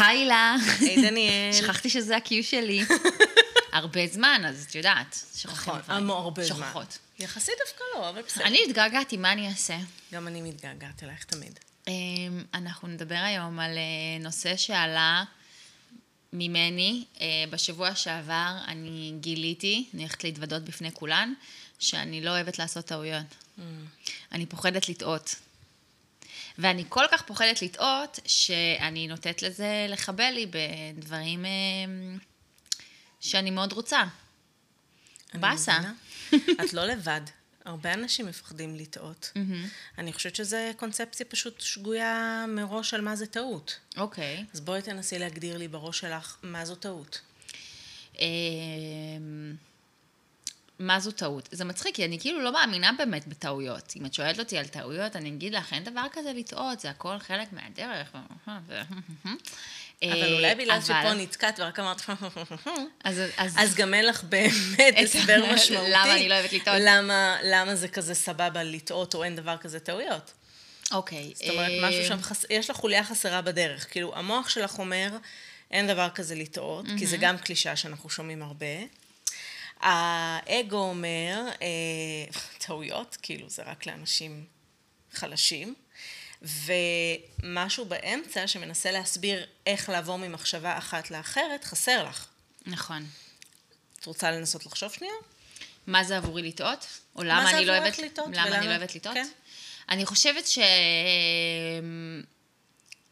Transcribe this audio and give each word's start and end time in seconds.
היי 0.00 0.18
הילה. 0.18 0.56
היי 0.80 1.02
דניאל. 1.02 1.52
שכחתי 1.52 1.90
שזה 1.90 2.16
ה-Q 2.16 2.30
שלי. 2.42 2.84
הרבה 3.72 4.06
זמן, 4.06 4.42
אז 4.48 4.66
את 4.68 4.74
יודעת, 4.74 5.18
שוכחים 5.36 5.74
נכון, 5.74 5.80
דברים. 5.84 6.10
הרבה 6.10 6.44
זמן. 6.44 6.56
שוכחות. 6.56 6.98
יחסית 7.18 7.54
דווקא 7.66 7.84
לא, 7.94 8.08
אבל 8.08 8.22
בסדר. 8.22 8.44
אני 8.44 8.60
התגעגעתי, 8.68 9.16
מה 9.16 9.32
אני 9.32 9.48
אעשה? 9.48 9.76
גם 10.12 10.28
אני 10.28 10.42
מתגעגעת 10.42 11.02
אלייך 11.02 11.24
תמיד. 11.24 11.58
אמ, 11.88 11.92
אנחנו 12.54 12.88
נדבר 12.88 13.14
היום 13.14 13.60
על 13.60 13.78
אה, 13.78 14.24
נושא 14.24 14.56
שעלה 14.56 15.24
ממני. 16.32 17.04
אה, 17.20 17.26
בשבוע 17.50 17.94
שעבר 17.94 18.56
אני 18.68 19.12
גיליתי, 19.20 19.88
אני 19.94 20.02
הולכת 20.02 20.24
להתוודות 20.24 20.62
בפני 20.64 20.92
כולן, 20.92 21.32
שאני 21.78 22.20
לא 22.20 22.30
אוהבת 22.30 22.58
לעשות 22.58 22.84
טעויות. 22.84 23.26
אני 24.32 24.46
פוחדת 24.46 24.88
לטעות. 24.88 25.34
ואני 26.60 26.84
כל 26.88 27.04
כך 27.10 27.22
פוחדת 27.22 27.62
לטעות, 27.62 28.18
שאני 28.26 29.08
נוטית 29.08 29.42
לזה 29.42 29.86
לחבל 29.88 30.30
לי 30.30 30.46
בדברים 30.46 31.44
אמ, 31.44 32.18
שאני 33.20 33.50
מאוד 33.50 33.72
רוצה. 33.72 34.02
באסה. 35.34 35.78
את 36.64 36.72
לא 36.72 36.84
לבד. 36.84 37.20
הרבה 37.64 37.94
אנשים 37.94 38.26
מפחדים 38.26 38.76
לטעות. 38.76 39.32
אני 39.98 40.12
חושבת 40.12 40.36
שזו 40.36 40.56
קונספציה 40.76 41.26
פשוט 41.26 41.60
שגויה 41.60 42.44
מראש 42.48 42.94
על 42.94 43.00
מה 43.00 43.16
זה 43.16 43.26
טעות. 43.26 43.78
אוקיי. 43.96 44.44
אז 44.54 44.60
בואי 44.60 44.82
תנסי 44.82 45.18
להגדיר 45.18 45.56
לי 45.56 45.68
בראש 45.68 45.98
שלך 46.00 46.36
מה 46.42 46.64
זו 46.64 46.74
טעות. 46.74 47.20
מה 50.80 51.00
זו 51.00 51.10
טעות? 51.10 51.48
זה 51.52 51.64
מצחיק, 51.64 51.94
כי 51.94 52.04
אני 52.04 52.18
כאילו 52.20 52.40
לא 52.40 52.52
מאמינה 52.52 52.90
באמת 52.98 53.26
בטעויות. 53.26 53.92
אם 53.96 54.06
את 54.06 54.14
שואלת 54.14 54.38
אותי 54.38 54.58
על 54.58 54.66
טעויות, 54.66 55.16
אני 55.16 55.28
אגיד 55.28 55.54
לך, 55.54 55.72
אין 55.72 55.84
דבר 55.84 56.06
כזה 56.12 56.32
לטעות, 56.32 56.80
זה 56.80 56.90
הכל 56.90 57.18
חלק 57.18 57.48
מהדרך. 57.52 58.12
אבל 60.02 60.34
אולי 60.34 60.54
בגלל 60.54 60.80
שפה 60.80 61.14
נתקעת 61.14 61.60
ורק 61.60 61.78
אמרת, 61.78 62.00
אז, 63.56 63.74
גם 63.74 63.94
אין 63.94 64.06
לך 64.06 64.24
באמת 64.24 64.94
הסבר 65.02 65.54
משמעותי. 65.54 65.90
למה 65.90 66.14
אני 66.14 66.28
לא 66.28 66.34
אוהבת 66.34 66.52
לטעות. 66.52 66.78
למה, 67.44 67.74
זה 67.74 67.88
כזה 67.88 68.14
סבבה 68.14 68.62
לטעות 68.62 69.14
או 69.14 69.24
אין 69.24 69.36
דבר 69.36 69.56
כזה 69.56 69.80
טעויות. 69.80 70.32
אוקיי. 70.92 71.32
זאת 71.34 71.48
אומרת, 71.48 71.70
אה, 71.70 71.88
משהו 71.88 72.04
שם, 72.04 72.22
חס... 72.22 72.44
יש 72.50 72.70
לך 72.70 72.76
חוליה 72.76 73.04
חסרה 73.04 73.42
בדרך. 73.42 73.86
כאילו, 73.90 74.16
המוח 74.16 74.48
שלך 74.48 74.78
אומר, 74.78 75.10
אין 75.70 75.86
דבר 75.86 76.08
כזה 76.14 76.34
לטעות, 76.34 76.86
כי 76.98 77.06
זה 77.06 77.16
גם 77.16 77.38
קלישאה 77.38 77.76
שאנחנו 77.76 78.10
שומעים 78.10 78.42
הרבה. 78.42 78.66
האגו 79.80 80.76
אומר, 80.76 81.48
אה, 81.62 81.66
טעויות, 82.58 83.16
כאילו, 83.22 83.48
זה 83.48 83.62
רק 83.62 83.86
לאנשים 83.86 84.44
חלשים. 85.12 85.74
ומשהו 86.42 87.84
באמצע 87.84 88.46
שמנסה 88.46 88.90
להסביר 88.90 89.46
איך 89.66 89.88
לעבור 89.88 90.16
ממחשבה 90.16 90.78
אחת 90.78 91.10
לאחרת, 91.10 91.64
חסר 91.64 92.04
לך. 92.04 92.26
נכון. 92.66 93.06
את 94.00 94.06
רוצה 94.06 94.30
לנסות 94.30 94.66
לחשוב 94.66 94.92
שנייה? 94.92 95.14
מה 95.86 96.04
זה 96.04 96.16
עבורי 96.16 96.42
לטעות? 96.42 96.86
או 97.16 97.22
מה 97.22 97.28
למה 97.28 97.50
אני 97.50 97.66
לא 97.66 97.78
אוהבת 97.78 97.98
לטעות, 97.98 98.28
למה 98.28 98.42
אני 98.42 98.50
ולמה? 98.50 98.64
לא 98.64 98.70
אוהבת 98.70 98.94
לטעות? 98.94 99.14
כן. 99.14 99.28
אני 99.88 100.06
חושבת 100.06 100.46
ש... 100.46 100.58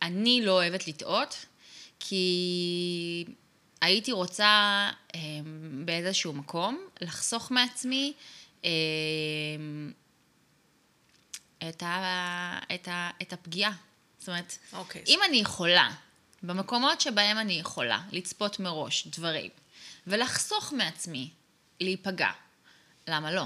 אני 0.03 0.41
לא 0.43 0.53
אוהבת 0.53 0.89
לטעות, 0.89 1.47
כי 2.01 3.25
הייתי 3.81 4.13
רוצה 4.13 4.91
אה, 5.15 5.21
באיזשהו 5.85 6.33
מקום 6.33 6.87
לחסוך 7.01 7.51
מעצמי 7.51 8.13
אה, 8.65 8.71
את, 11.69 11.83
ה... 11.83 12.59
את, 12.75 12.89
ה... 12.89 13.11
את 13.23 13.33
הפגיעה. 13.33 13.73
זאת 14.19 14.29
אומרת, 14.29 14.59
אוקיי. 14.73 15.03
אם 15.07 15.21
אני 15.29 15.37
יכולה, 15.37 15.91
במקומות 16.43 17.01
שבהם 17.01 17.39
אני 17.39 17.53
יכולה 17.53 18.01
לצפות 18.13 18.61
מראש 18.61 19.07
דברים, 19.07 19.51
ולחסוך 20.07 20.73
מעצמי 20.73 21.31
להיפגע, 21.81 22.31
למה 23.09 23.33
לא? 23.33 23.45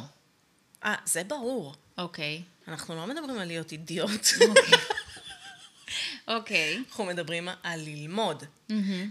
אה, 0.84 0.94
זה 1.04 1.24
ברור. 1.24 1.74
אוקיי. 1.98 2.42
אנחנו 2.68 2.94
לא 2.94 3.06
מדברים 3.06 3.38
על 3.38 3.46
להיות 3.46 3.72
אידיוט. 3.72 4.26
אוקיי. 4.48 4.78
אנחנו 6.88 7.04
מדברים 7.04 7.48
על 7.62 7.80
ללמוד. 7.80 8.44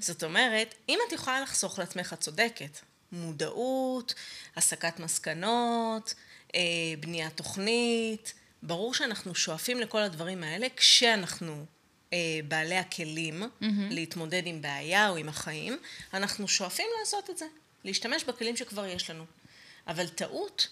זאת 0.01 0.23
אומרת, 0.23 0.75
אם 0.89 0.99
את 1.07 1.13
יכולה 1.13 1.41
לחסוך 1.41 1.79
לעצמך, 1.79 2.13
את 2.13 2.19
צודקת. 2.19 2.79
מודעות, 3.11 4.13
הסקת 4.55 4.99
מסקנות, 4.99 6.13
אה, 6.55 6.61
בניית 6.99 7.37
תוכנית. 7.37 8.33
ברור 8.63 8.93
שאנחנו 8.93 9.35
שואפים 9.35 9.79
לכל 9.79 9.99
הדברים 10.01 10.43
האלה 10.43 10.67
כשאנחנו 10.75 11.65
אה, 12.13 12.17
בעלי 12.47 12.77
הכלים 12.77 13.43
להתמודד 13.89 14.41
עם 14.45 14.61
בעיה 14.61 15.09
או 15.09 15.15
עם 15.17 15.29
החיים, 15.29 15.77
אנחנו 16.13 16.47
שואפים 16.47 16.85
לעשות 16.99 17.29
את 17.29 17.37
זה, 17.37 17.45
להשתמש 17.83 18.23
בכלים 18.23 18.57
שכבר 18.57 18.85
יש 18.85 19.09
לנו. 19.09 19.25
אבל 19.87 20.07
טעות, 20.07 20.67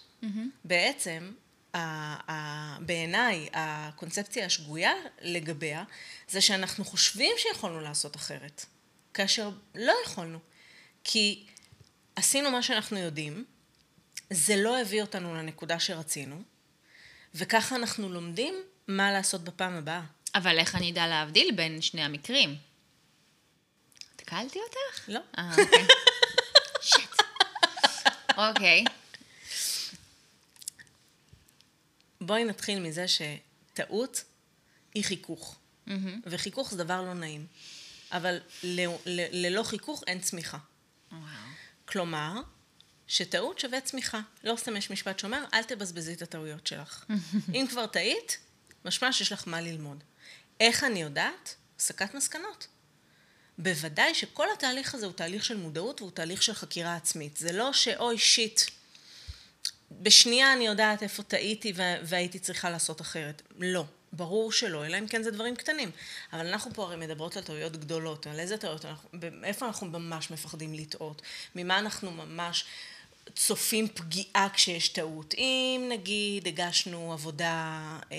בעצם, 0.65 1.31
ה- 1.31 1.31
ה- 1.31 1.48
בעיניי, 2.79 3.49
הקונספציה 3.53 4.45
השגויה 4.45 4.93
לגביה, 5.21 5.83
זה 6.29 6.41
שאנחנו 6.41 6.85
חושבים 6.85 7.31
שיכולנו 7.37 7.81
לעשות 7.81 8.15
אחרת, 8.15 8.65
כאשר 9.13 9.49
לא 9.75 9.93
יכולנו. 10.05 10.39
כי 11.03 11.45
עשינו 12.15 12.51
מה 12.51 12.63
שאנחנו 12.63 12.97
יודעים, 12.97 13.45
זה 14.29 14.55
לא 14.55 14.81
הביא 14.81 15.01
אותנו 15.01 15.35
לנקודה 15.35 15.79
שרצינו, 15.79 16.41
וככה 17.35 17.75
אנחנו 17.75 18.09
לומדים 18.09 18.55
מה 18.87 19.11
לעשות 19.11 19.43
בפעם 19.43 19.73
הבאה. 19.73 20.01
אבל 20.35 20.59
איך 20.59 20.75
אני 20.75 20.91
אדע 20.91 21.07
להבדיל 21.07 21.51
בין 21.55 21.81
שני 21.81 22.01
המקרים? 22.03 22.55
תקלתי 24.15 24.59
אותך? 24.59 25.09
לא. 25.09 25.19
אה, 25.37 25.51
אוקיי. 25.51 25.85
שיט. 26.81 27.15
אוקיי. 28.37 28.83
בואי 32.29 32.43
נתחיל 32.43 32.79
מזה 32.79 33.05
שטעות 33.07 34.23
היא 34.93 35.03
חיכוך. 35.03 35.59
וחיכוך 36.25 36.71
זה 36.71 36.83
דבר 36.83 37.01
לא 37.01 37.13
נעים. 37.13 37.47
אבל 38.11 38.39
ל- 38.63 38.85
ל- 39.05 39.45
ללא 39.45 39.63
חיכוך 39.63 40.03
אין 40.07 40.19
צמיחה. 40.19 40.57
וואו. 41.11 41.21
כלומר, 41.85 42.33
שטעות 43.07 43.59
שווה 43.59 43.81
צמיחה. 43.81 44.21
לא 44.43 44.55
סתם 44.55 44.77
יש 44.77 44.91
משפט 44.91 45.19
שאומר, 45.19 45.43
אל 45.53 45.63
תבזבזי 45.63 46.13
את 46.13 46.21
הטעויות 46.21 46.67
שלך. 46.67 47.05
אם 47.55 47.65
כבר 47.69 47.85
טעית, 47.87 48.37
משמע 48.85 49.13
שיש 49.13 49.31
לך 49.31 49.43
מה 49.47 49.61
ללמוד. 49.61 50.03
איך 50.59 50.83
אני 50.83 51.01
יודעת? 51.01 51.55
הסקת 51.79 52.13
מסקנות. 52.13 52.67
בוודאי 53.57 54.15
שכל 54.15 54.47
התהליך 54.53 54.95
הזה 54.95 55.05
הוא 55.05 55.13
תהליך 55.13 55.45
של 55.45 55.57
מודעות 55.57 56.01
והוא 56.01 56.11
תהליך 56.11 56.43
של 56.43 56.53
חקירה 56.53 56.95
עצמית. 56.95 57.37
זה 57.37 57.51
לא 57.51 57.73
שאוי 57.73 58.17
שיט, 58.17 58.61
בשנייה 59.91 60.53
אני 60.53 60.65
יודעת 60.65 61.03
איפה 61.03 61.23
טעיתי 61.23 61.73
וה- 61.75 61.95
והייתי 62.03 62.39
צריכה 62.39 62.69
לעשות 62.69 63.01
אחרת. 63.01 63.41
לא, 63.59 63.83
ברור 64.13 64.51
שלא, 64.51 64.85
אלא 64.85 64.99
אם 64.99 65.07
כן 65.07 65.23
זה 65.23 65.31
דברים 65.31 65.55
קטנים. 65.55 65.91
אבל 66.33 66.47
אנחנו 66.47 66.73
פה 66.73 66.83
הרי 66.83 66.95
מדברות 66.95 67.37
על 67.37 67.43
טעויות 67.43 67.77
גדולות, 67.77 68.27
על 68.27 68.39
איזה 68.39 68.57
טעויות, 68.57 68.85
אנחנו, 68.85 69.09
איפה 69.43 69.67
אנחנו 69.67 69.87
ממש 69.87 70.31
מפחדים 70.31 70.73
לטעות, 70.73 71.21
ממה 71.55 71.79
אנחנו 71.79 72.11
ממש 72.11 72.65
צופים 73.35 73.87
פגיעה 73.87 74.47
כשיש 74.53 74.89
טעות. 74.89 75.33
אם 75.37 75.89
נגיד 75.89 76.47
הגשנו 76.47 77.13
עבודה 77.13 77.79
אה, 78.11 78.17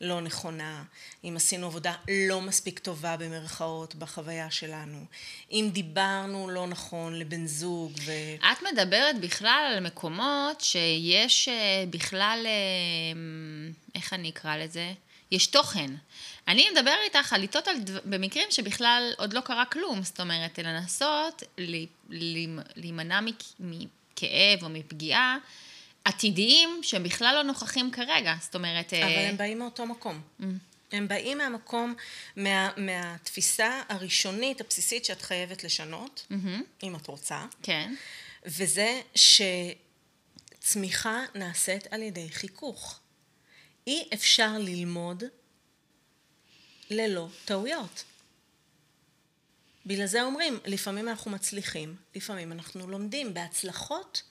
לא 0.00 0.20
נכונה, 0.20 0.84
אם 1.24 1.34
עשינו 1.36 1.66
עבודה 1.66 1.94
לא 2.28 2.40
מספיק 2.40 2.78
טובה 2.78 3.16
במרכאות 3.16 3.94
בחוויה 3.94 4.50
שלנו, 4.50 5.04
אם 5.52 5.70
דיברנו 5.72 6.50
לא 6.50 6.66
נכון 6.66 7.18
לבן 7.18 7.46
זוג 7.46 7.92
ו... 8.04 8.12
את 8.52 8.62
מדברת 8.72 9.20
בכלל 9.20 9.72
על 9.72 9.80
מקומות 9.80 10.60
שיש 10.60 11.48
אה, 11.48 11.84
בכלל, 11.90 12.42
אה, 12.46 13.72
איך 13.94 14.12
אני 14.12 14.30
אקרא 14.30 14.56
לזה? 14.56 14.92
יש 15.30 15.46
תוכן. 15.46 15.90
אני 16.48 16.66
מדבר 16.70 16.94
איתך 17.04 17.32
על 17.32 17.46
דב... 17.78 17.98
במקרים 18.04 18.46
שבכלל 18.50 19.12
עוד 19.18 19.32
לא 19.32 19.40
קרה 19.40 19.64
כלום, 19.64 20.02
זאת 20.02 20.20
אומרת, 20.20 20.58
לנסות 20.58 21.42
להימנע 22.76 23.20
מכ- 23.20 23.54
מכאב 24.12 24.62
או 24.62 24.68
מפגיעה 24.68 25.36
עתידיים 26.04 26.80
שהם 26.82 27.02
בכלל 27.02 27.34
לא 27.34 27.42
נוכחים 27.42 27.90
כרגע, 27.90 28.34
זאת 28.40 28.54
אומרת... 28.54 28.92
אה, 28.92 29.04
אבל 29.04 29.12
הם 29.12 29.36
באים 29.36 29.58
מאותו 29.58 29.86
מקום. 29.86 30.20
הם 30.92 31.08
באים 31.08 31.38
מהמקום, 31.38 31.94
מה, 32.36 32.70
מהתפיסה 32.76 33.82
הראשונית, 33.88 34.60
הבסיסית, 34.60 35.04
שאת 35.04 35.22
חייבת 35.22 35.64
לשנות, 35.64 36.26
אם 36.82 36.96
את 36.96 37.06
רוצה, 37.06 37.44
כן, 37.62 37.94
וזה 38.44 39.00
שצמיחה 40.58 41.20
נעשית 41.34 41.86
על 41.90 42.02
ידי 42.02 42.28
חיכוך. 42.30 43.00
אי 43.86 44.08
אפשר 44.14 44.52
ללמוד 44.58 45.24
ללא 46.90 47.28
טעויות. 47.44 48.04
בגלל 49.86 50.06
זה 50.06 50.22
אומרים, 50.22 50.58
לפעמים 50.66 51.08
אנחנו 51.08 51.30
מצליחים, 51.30 51.96
לפעמים 52.16 52.52
אנחנו 52.52 52.90
לומדים. 52.90 53.34
בהצלחות, 53.34 54.22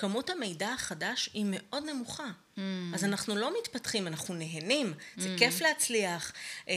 כמות 0.00 0.30
המידע 0.30 0.68
החדש 0.68 1.30
היא 1.34 1.44
מאוד 1.48 1.84
נמוכה. 1.84 2.26
Mm. 2.56 2.60
אז 2.94 3.04
אנחנו 3.04 3.36
לא 3.36 3.52
מתפתחים, 3.60 4.06
אנחנו 4.06 4.34
נהנים. 4.34 4.94
זה 5.16 5.34
mm. 5.34 5.38
כיף 5.38 5.60
להצליח, 5.60 6.32
אה, 6.68 6.74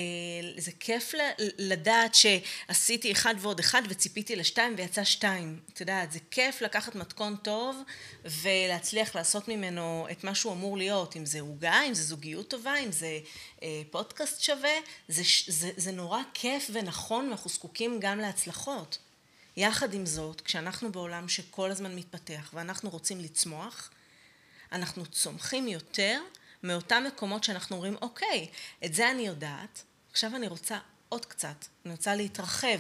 זה 0.58 0.72
כיף 0.80 1.14
לדעת 1.58 2.16
שעשיתי 2.16 3.12
אחד 3.12 3.36
ועוד 3.40 3.60
אחד 3.60 3.82
וציפיתי 3.90 4.36
לשתיים 4.36 4.74
ויצא 4.78 5.04
שתיים. 5.04 5.60
את 5.74 5.80
יודעת, 5.82 6.12
זה 6.12 6.20
כיף 6.32 6.62
לקחת 6.62 6.96
מתכון 6.96 7.36
טוב 7.36 7.82
ולהצליח 8.26 9.16
לעשות 9.16 9.48
ממנו 9.48 10.08
את 10.12 10.24
מה 10.24 10.36
שהוא 10.36 10.54
אמור 10.54 10.78
להיות, 10.78 11.16
אם 11.16 11.26
זה 11.26 11.42
עוגה, 11.42 11.82
אם 11.88 11.94
זה 11.94 12.04
זוגיות 12.04 12.48
טובה, 12.48 12.76
אם 12.76 12.92
זה 12.92 13.20
אה, 13.64 13.82
פודקאסט 13.92 14.42
שווה. 14.42 14.76
זה, 15.08 15.24
זה, 15.48 15.70
זה 15.78 15.92
נורא 15.92 16.22
כיף 16.34 16.70
ונכון, 16.74 17.28
ואנחנו 17.28 17.50
זקוקים 17.50 18.00
גם 18.00 18.20
להצלחות. 18.20 18.98
יחד 19.58 19.94
עם 19.94 20.06
זאת, 20.06 20.42
כשאנחנו 20.42 20.92
בעולם 20.92 21.30
שכל 21.30 21.72
הזמן 21.72 21.96
מתפתח 21.96 22.52
ואנחנו 22.54 22.90
רוצים 22.90 23.20
לצמוח, 23.20 23.90
אנחנו 24.72 25.06
צומחים 25.06 25.68
יותר 25.68 26.22
מאותם 26.64 27.04
מקומות 27.08 27.44
שאנחנו 27.44 27.76
אומרים, 27.76 27.96
אוקיי, 28.02 28.48
את 28.86 28.94
זה 28.94 29.12
אני 29.12 29.28
יודעת, 29.28 29.84
עכשיו 30.12 30.36
אני 30.36 30.48
רוצה 30.48 30.80
עוד 31.10 31.26
קצת, 31.26 31.66
אני 31.86 31.92
רוצה 31.92 32.16
להתרחב, 32.16 32.80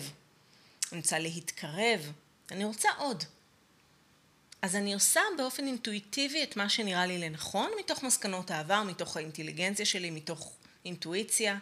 אני 0.91 0.99
רוצה 0.99 1.19
להתקרב, 1.19 2.11
אני 2.51 2.65
רוצה 2.65 2.89
עוד. 2.97 3.23
אז 4.61 4.75
אני 4.75 4.93
עושה 4.93 5.21
באופן 5.37 5.67
אינטואיטיבי 5.67 6.43
את 6.43 6.57
מה 6.57 6.69
שנראה 6.69 7.05
לי 7.05 7.17
לנכון, 7.17 7.71
מתוך 7.79 8.03
מסקנות 8.03 8.51
העבר, 8.51 8.83
מתוך 8.83 9.17
האינטליגנציה 9.17 9.85
שלי, 9.85 10.11
מתוך 10.11 10.53
אינטואיציה. 10.85 11.57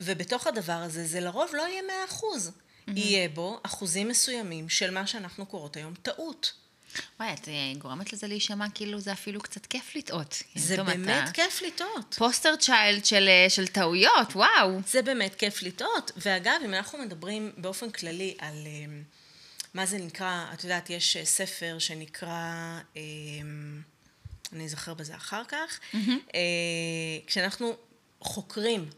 ובתוך 0.00 0.46
הדבר 0.46 0.72
הזה, 0.72 1.06
זה 1.06 1.20
לרוב 1.20 1.50
לא 1.54 1.62
יהיה 1.62 1.82
מאה 1.82 2.04
אחוז. 2.04 2.52
Mm-hmm. 2.88 2.98
יהיה 2.98 3.28
בו 3.28 3.60
אחוזים 3.62 4.08
מסוימים 4.08 4.68
של 4.68 4.90
מה 4.90 5.06
שאנחנו 5.06 5.46
קוראות 5.46 5.76
היום 5.76 5.94
טעות. 6.02 6.52
וואי, 7.20 7.32
את 7.32 7.48
אה, 7.48 7.52
גורמת 7.78 8.12
לזה 8.12 8.26
להישמע 8.26 8.66
כאילו 8.74 9.00
זה 9.00 9.12
אפילו 9.12 9.40
קצת 9.40 9.66
כיף 9.66 9.96
לטעות. 9.96 10.42
זה 10.54 10.82
באמת 10.82 11.22
אתה... 11.24 11.32
כיף 11.32 11.62
לטעות. 11.62 12.14
פוסטר 12.18 12.56
צ'יילד 12.56 13.04
של, 13.04 13.28
אה, 13.28 13.50
של 13.50 13.66
טעויות, 13.66 14.32
וואו. 14.34 14.80
זה 14.86 15.02
באמת 15.02 15.34
כיף 15.34 15.62
לטעות. 15.62 16.10
ואגב, 16.16 16.60
אם 16.64 16.74
אנחנו 16.74 16.98
מדברים 16.98 17.52
באופן 17.56 17.90
כללי 17.90 18.34
על 18.38 18.66
אה, 18.66 19.00
מה 19.74 19.86
זה 19.86 19.98
נקרא, 19.98 20.46
את 20.52 20.64
יודעת, 20.64 20.90
יש 20.90 21.16
ספר 21.24 21.76
שנקרא, 21.78 22.78
אני 24.52 24.64
אזכר 24.64 24.94
בזה 24.94 25.16
אחר 25.16 25.42
כך, 25.48 25.80
mm-hmm. 25.94 26.36
כשאנחנו 27.26 27.76
חוקרים 28.20 28.90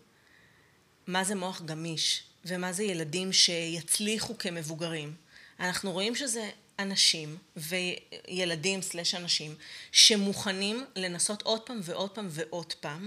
מה 1.06 1.24
זה 1.24 1.34
מוח 1.34 1.62
גמיש, 1.62 2.22
ומה 2.44 2.72
זה 2.72 2.84
ילדים 2.84 3.32
שיצליחו 3.32 4.38
כמבוגרים. 4.38 5.14
אנחנו 5.60 5.92
רואים 5.92 6.14
שזה 6.14 6.50
אנשים 6.78 7.36
וילדים 7.56 8.82
סלש 8.82 9.14
אנשים 9.14 9.54
שמוכנים 9.92 10.84
לנסות 10.96 11.42
עוד 11.42 11.60
פעם 11.60 11.80
ועוד 11.82 12.10
פעם 12.10 12.28
ועוד 12.30 12.72
פעם 12.72 13.06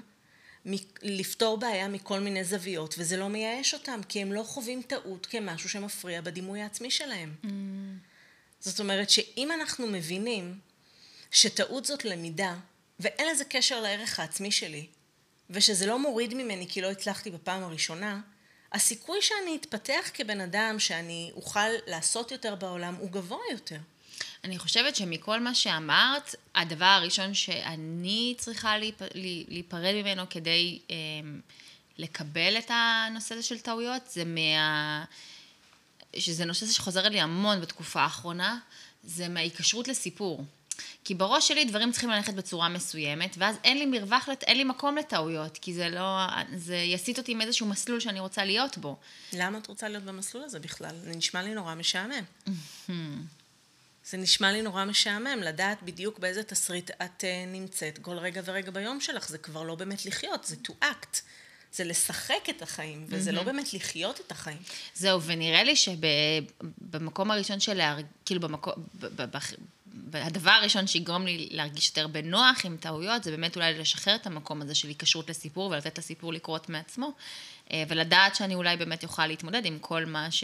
לפתור 1.02 1.58
בעיה 1.58 1.88
מכל 1.88 2.20
מיני 2.20 2.44
זוויות 2.44 2.96
וזה 2.98 3.18
לא 3.18 3.30
מייאש 3.30 3.74
אותם 3.74 4.00
כי 4.10 4.22
הם 4.22 4.34
לא 4.34 4.44
חווים 4.44 4.82
טעות 4.82 5.26
כמשהו 5.26 5.70
שמפריע 5.70 6.22
בדימוי 6.22 6.62
העצמי 6.62 6.92
שלהם. 6.92 7.36
Mm. 7.44 7.48
זאת 8.60 8.80
אומרת 8.80 9.10
שאם 9.10 9.52
אנחנו 9.52 9.88
מבינים 9.88 10.60
שטעות 11.32 11.86
זאת 11.86 12.06
למידה 12.06 12.56
ואין 13.00 13.28
לזה 13.32 13.46
קשר 13.46 13.82
לערך 13.82 14.20
העצמי 14.20 14.52
שלי 14.52 14.88
ושזה 15.50 15.86
לא 15.86 16.00
מוריד 16.00 16.34
ממני 16.34 16.68
כי 16.70 16.82
לא 16.82 16.92
הצלחתי 16.92 17.32
בפעם 17.32 17.64
הראשונה 17.64 18.22
הסיכוי 18.74 19.22
שאני 19.22 19.56
אתפתח 19.56 20.10
כבן 20.14 20.42
אדם, 20.42 20.76
שאני 20.80 21.32
אוכל 21.36 21.70
לעשות 21.88 22.32
יותר 22.32 22.56
בעולם, 22.56 22.96
הוא 22.96 23.10
גבוה 23.12 23.42
יותר. 23.52 23.78
אני 24.44 24.60
חושבת 24.60 24.96
שמכל 24.96 25.40
מה 25.40 25.56
שאמרת, 25.56 26.36
הדבר 26.56 26.86
הראשון 26.86 27.34
שאני 27.34 28.36
צריכה 28.38 28.76
להיפרד 29.48 29.96
ממנו 29.96 30.24
כדי 30.30 30.80
אה, 30.92 30.96
לקבל 31.98 32.58
את 32.58 32.72
הנושא 32.74 33.36
הזה 33.36 33.44
של 33.44 33.60
טעויות, 33.60 34.02
זה 34.10 34.26
מה... 34.26 35.06
שזה 36.18 36.46
נושא 36.46 36.66
שחוזר 36.66 37.10
לי 37.10 37.22
המון 37.22 37.62
בתקופה 37.62 38.02
האחרונה, 38.02 38.60
זה 39.04 39.30
מההיקשרות 39.30 39.88
לסיפור. 39.88 40.44
כי 41.04 41.14
בראש 41.14 41.48
שלי 41.48 41.66
דברים 41.66 41.92
צריכים 41.92 42.10
ללכת 42.10 42.34
בצורה 42.34 42.70
מסוימת, 42.70 43.36
ואז 43.38 43.56
אין 43.64 43.78
לי 43.78 43.86
מרווח, 43.86 44.30
אין 44.48 44.58
לי 44.58 44.64
מקום 44.64 44.98
לטעויות, 44.98 45.58
כי 45.58 45.74
זה 45.74 45.90
לא, 45.90 46.28
זה 46.56 46.76
יסיט 46.76 47.18
אותי 47.18 47.34
מאיזשהו 47.34 47.68
מסלול 47.68 48.00
שאני 48.00 48.20
רוצה 48.20 48.46
להיות 48.46 48.78
בו. 48.78 48.98
למה 49.34 49.58
את 49.58 49.68
רוצה 49.68 49.90
להיות 49.90 50.04
במסלול 50.04 50.44
הזה 50.44 50.60
בכלל? 50.60 50.96
זה 51.04 51.12
נשמע 51.16 51.42
לי 51.42 51.54
נורא 51.54 51.76
משעמם. 51.76 52.24
זה 54.10 54.18
נשמע 54.18 54.52
לי 54.52 54.62
נורא 54.62 54.86
משעמם, 54.86 55.40
לדעת 55.42 55.84
בדיוק 55.84 56.20
באיזה 56.20 56.44
תסריט 56.44 56.92
את 56.92 57.22
uh, 57.22 57.26
נמצאת 57.48 57.98
כל 57.98 58.18
רגע 58.18 58.42
ורגע 58.46 58.72
ביום 58.72 59.02
שלך, 59.02 59.30
זה 59.30 59.38
כבר 59.38 59.64
לא 59.64 59.76
באמת 59.76 60.06
לחיות, 60.06 60.44
זה 60.46 60.56
to 60.68 60.72
act. 60.84 61.20
זה 61.74 61.84
לשחק 61.84 62.50
את 62.50 62.62
החיים, 62.62 63.06
וזה 63.10 63.30
mm-hmm. 63.30 63.34
לא 63.34 63.44
באמת 63.44 63.74
לחיות 63.74 64.20
את 64.20 64.32
החיים. 64.32 64.58
זהו, 64.96 65.22
ונראה 65.22 65.64
לי 65.64 65.76
שבמקום 65.76 67.32
הראשון 67.32 67.60
של, 67.60 67.82
כאילו 68.26 68.42
במקום, 68.42 68.74
הדבר 70.14 70.52
הראשון 70.52 70.88
שיגרום 70.88 71.26
לי 71.26 71.48
להרגיש 71.52 71.88
יותר 71.88 72.08
בנוח 72.08 72.66
עם 72.66 72.78
טעויות, 72.78 73.24
זה 73.24 73.32
באמת 73.32 73.56
אולי 73.56 73.80
לשחרר 73.80 74.16
את 74.16 74.28
המקום 74.28 74.62
הזה 74.62 74.76
של 74.76 74.88
היקשרות 74.88 75.30
לסיפור 75.30 75.72
ולתת 75.72 75.98
לסיפור 75.98 76.34
לקרות 76.34 76.70
מעצמו, 76.70 77.12
אה, 77.72 77.84
ולדעת 77.88 78.36
שאני 78.36 78.56
אולי 78.56 78.78
באמת 78.78 79.04
אוכל 79.04 79.28
להתמודד 79.28 79.66
עם 79.66 79.80
כל 79.80 80.06
מה 80.06 80.32
ש... 80.32 80.44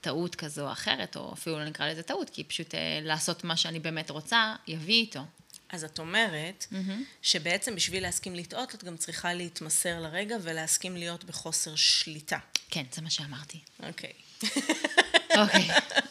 טעות 0.00 0.34
כזו 0.34 0.66
או 0.66 0.72
אחרת, 0.72 1.16
או 1.16 1.32
אפילו 1.32 1.58
לא 1.58 1.64
נקרא 1.64 1.88
לזה 1.88 2.02
טעות, 2.02 2.30
כי 2.30 2.44
פשוט 2.44 2.74
אה, 2.74 3.00
לעשות 3.02 3.44
מה 3.44 3.56
שאני 3.56 3.80
באמת 3.80 4.10
רוצה, 4.10 4.54
יביא 4.66 4.94
איתו. 4.94 5.20
אז 5.68 5.84
את 5.84 5.98
אומרת 5.98 6.66
mm-hmm. 6.70 6.76
שבעצם 7.22 7.74
בשביל 7.74 8.02
להסכים 8.02 8.34
לטעות, 8.34 8.74
את 8.74 8.84
גם 8.84 8.96
צריכה 8.96 9.34
להתמסר 9.34 10.00
לרגע 10.00 10.36
ולהסכים 10.42 10.96
להיות 10.96 11.24
בחוסר 11.24 11.76
שליטה. 11.76 12.38
כן, 12.70 12.84
זה 12.92 13.02
מה 13.02 13.10
שאמרתי. 13.10 13.60
אוקיי. 13.82 14.12
אוקיי, 15.42 15.68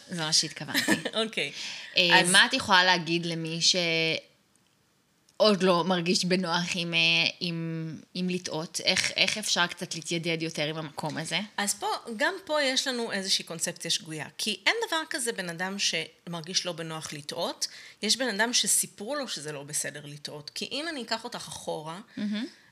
זה 0.09 0.21
מה 0.21 0.33
שהתכוונתי. 0.33 0.91
אוקיי. 1.13 1.51
אה, 1.97 2.21
מה 2.31 2.45
את 2.45 2.53
יכולה 2.53 2.83
להגיד 2.83 3.25
למי 3.25 3.59
שעוד 3.61 5.63
לא 5.63 5.83
מרגיש 5.83 6.25
בנוח 6.25 6.63
עם, 6.75 6.93
אה, 6.93 6.99
עם, 7.39 7.99
עם 8.13 8.29
לטעות? 8.29 8.81
איך, 8.85 9.11
איך 9.15 9.37
אפשר 9.37 9.67
קצת 9.67 9.95
להתיידד 9.95 10.41
יותר 10.41 10.63
עם 10.63 10.77
המקום 10.77 11.17
הזה? 11.17 11.39
אז 11.57 11.73
פה, 11.73 11.87
גם 12.17 12.33
פה 12.45 12.61
יש 12.61 12.87
לנו 12.87 13.11
איזושהי 13.11 13.45
קונספציה 13.45 13.91
שגויה. 13.91 14.27
כי 14.37 14.59
אין 14.65 14.75
דבר 14.87 15.01
כזה 15.09 15.31
בן 15.31 15.49
אדם 15.49 15.75
שמרגיש 15.79 16.65
לא 16.65 16.71
בנוח 16.71 17.13
לטעות, 17.13 17.67
יש 18.01 18.17
בן 18.17 18.39
אדם 18.39 18.53
שסיפרו 18.53 19.15
לו 19.15 19.27
שזה 19.27 19.51
לא 19.51 19.63
בסדר 19.63 20.05
לטעות. 20.05 20.51
כי 20.55 20.69
אם 20.71 20.85
אני 20.89 21.03
אקח 21.03 21.23
אותך 21.23 21.47
אחורה. 21.47 21.99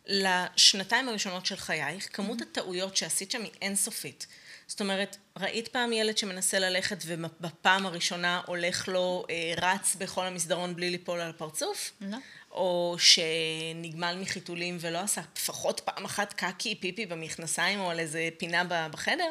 לשנתיים 0.08 1.10
הראשונות 1.10 1.46
של 1.46 1.56
חייך, 1.56 2.08
כמות 2.14 2.40
mm-hmm. 2.40 2.46
הטעויות 2.52 2.98
שעשית 2.98 3.32
שם 3.32 3.44
היא 3.44 3.52
אינסופית. 3.62 4.28
זאת 4.68 4.82
אומרת, 4.82 5.18
ראית 5.38 5.68
פעם 5.68 5.94
ילד 5.94 6.18
שמנסה 6.18 6.60
ללכת 6.60 7.04
ובפעם 7.06 7.86
הראשונה 7.86 8.42
הולך 8.46 8.88
לו, 8.88 9.26
אה, 9.30 9.54
רץ 9.58 9.96
בכל 9.96 10.26
המסדרון 10.26 10.76
בלי 10.76 10.90
ליפול 10.90 11.20
על 11.20 11.30
הפרצוף? 11.30 11.92
לא. 12.02 12.18
או 12.52 12.96
שנגמל 13.00 14.18
מחיתולים 14.22 14.78
ולא 14.80 14.98
עשה 14.98 15.22
לפחות 15.36 15.80
פעם 15.80 16.06
אחת 16.06 16.34
קקי 16.34 16.76
פיפי 16.76 17.06
במכנסיים 17.06 17.80
או 17.80 17.90
על 17.90 18.00
איזה 18.00 18.30
פינה 18.38 18.88
בחדר? 18.92 19.30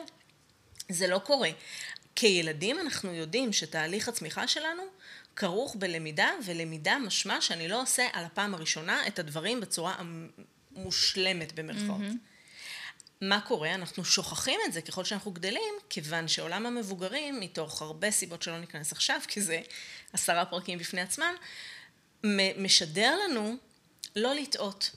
זה 0.89 1.07
לא 1.07 1.19
קורה. 1.19 1.51
כילדים 2.15 2.79
אנחנו 2.81 3.15
יודעים 3.15 3.53
שתהליך 3.53 4.09
הצמיחה 4.09 4.49
שלנו 4.49 4.83
כרוך 5.37 5.77
בלמידה, 5.79 6.29
ולמידה 6.45 6.99
משמע 6.99 7.41
שאני 7.41 7.69
לא 7.69 7.83
עושה 7.83 8.07
על 8.13 8.25
הפעם 8.25 8.55
הראשונה 8.55 9.07
את 9.07 9.19
הדברים 9.19 9.61
בצורה 9.61 9.97
מושלמת 10.73 11.53
במרכאות. 11.53 12.01
Mm-hmm. 12.01 12.32
מה 13.23 13.41
קורה? 13.41 13.75
אנחנו 13.75 14.05
שוכחים 14.05 14.61
את 14.67 14.73
זה 14.73 14.83
ככל 14.83 15.05
שאנחנו 15.05 15.31
גדלים, 15.31 15.75
כיוון 15.89 16.29
שעולם 16.29 16.67
המבוגרים, 16.67 17.41
מתוך 17.41 17.83
הרבה 17.83 18.11
סיבות 18.11 18.43
שלא 18.43 18.61
ניכנס 18.61 18.93
עכשיו, 18.93 19.21
כי 19.29 19.43
זה 19.43 19.61
עשרה 20.13 20.45
פרקים 20.45 20.79
בפני 20.79 21.01
עצמם, 21.01 21.35
משדר 22.59 23.17
לנו 23.25 23.57
לא 24.17 24.35
לטעות. 24.35 24.91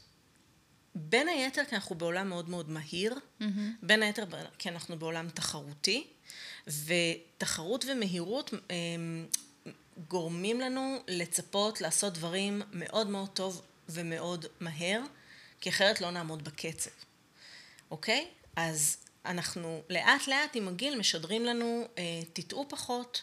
בין 0.95 1.27
היתר 1.27 1.65
כי 1.69 1.75
אנחנו 1.75 1.95
בעולם 1.95 2.29
מאוד 2.29 2.49
מאוד 2.49 2.69
מהיר, 2.69 3.13
mm-hmm. 3.13 3.45
בין 3.81 4.03
היתר 4.03 4.25
כי 4.57 4.69
אנחנו 4.69 4.99
בעולם 4.99 5.29
תחרותי, 5.29 6.07
ותחרות 6.67 7.85
ומהירות 7.87 8.53
הם, 8.69 9.27
גורמים 10.07 10.61
לנו 10.61 10.97
לצפות 11.07 11.81
לעשות 11.81 12.13
דברים 12.13 12.61
מאוד 12.71 13.07
מאוד 13.07 13.29
טוב 13.29 13.61
ומאוד 13.89 14.45
מהר, 14.59 15.01
כי 15.61 15.69
אחרת 15.69 16.01
לא 16.01 16.11
נעמוד 16.11 16.43
בקצב. 16.43 16.91
אוקיי? 17.95 18.27
אז 18.55 18.97
אנחנו 19.25 19.81
לאט 19.89 20.27
לאט 20.27 20.55
עם 20.55 20.67
הגיל 20.67 20.99
משדרים 20.99 21.45
לנו, 21.45 21.87
אה, 21.97 22.03
תטעו 22.33 22.65
פחות, 22.69 23.21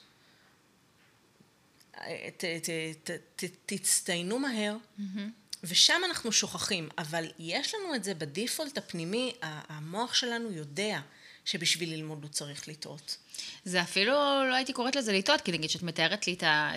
אה, 1.98 2.28
ת, 2.36 2.44
ת, 2.44 2.70
ת, 3.04 3.10
ת, 3.36 3.44
תצטיינו 3.66 4.38
מהר, 4.38 4.76
mm-hmm. 4.76 5.20
ושם 5.64 6.02
אנחנו 6.04 6.32
שוכחים, 6.32 6.88
אבל 6.98 7.24
יש 7.38 7.74
לנו 7.74 7.94
את 7.94 8.04
זה 8.04 8.14
בדיפולט 8.14 8.78
הפנימי, 8.78 9.34
המוח 9.42 10.14
שלנו 10.14 10.50
יודע 10.50 11.00
שבשביל 11.44 11.92
ללמוד 11.94 12.22
הוא 12.22 12.30
צריך 12.30 12.68
לטעות. 12.68 13.16
זה 13.64 13.82
אפילו, 13.82 14.12
לא 14.48 14.54
הייתי 14.54 14.72
קוראת 14.72 14.96
לזה 14.96 15.12
לטעות, 15.12 15.40
כי 15.40 15.52
נגיד 15.52 15.70
שאת 15.70 15.82
מתארת 15.82 16.26
לי 16.26 16.32
את 16.34 16.42
ה... 16.42 16.72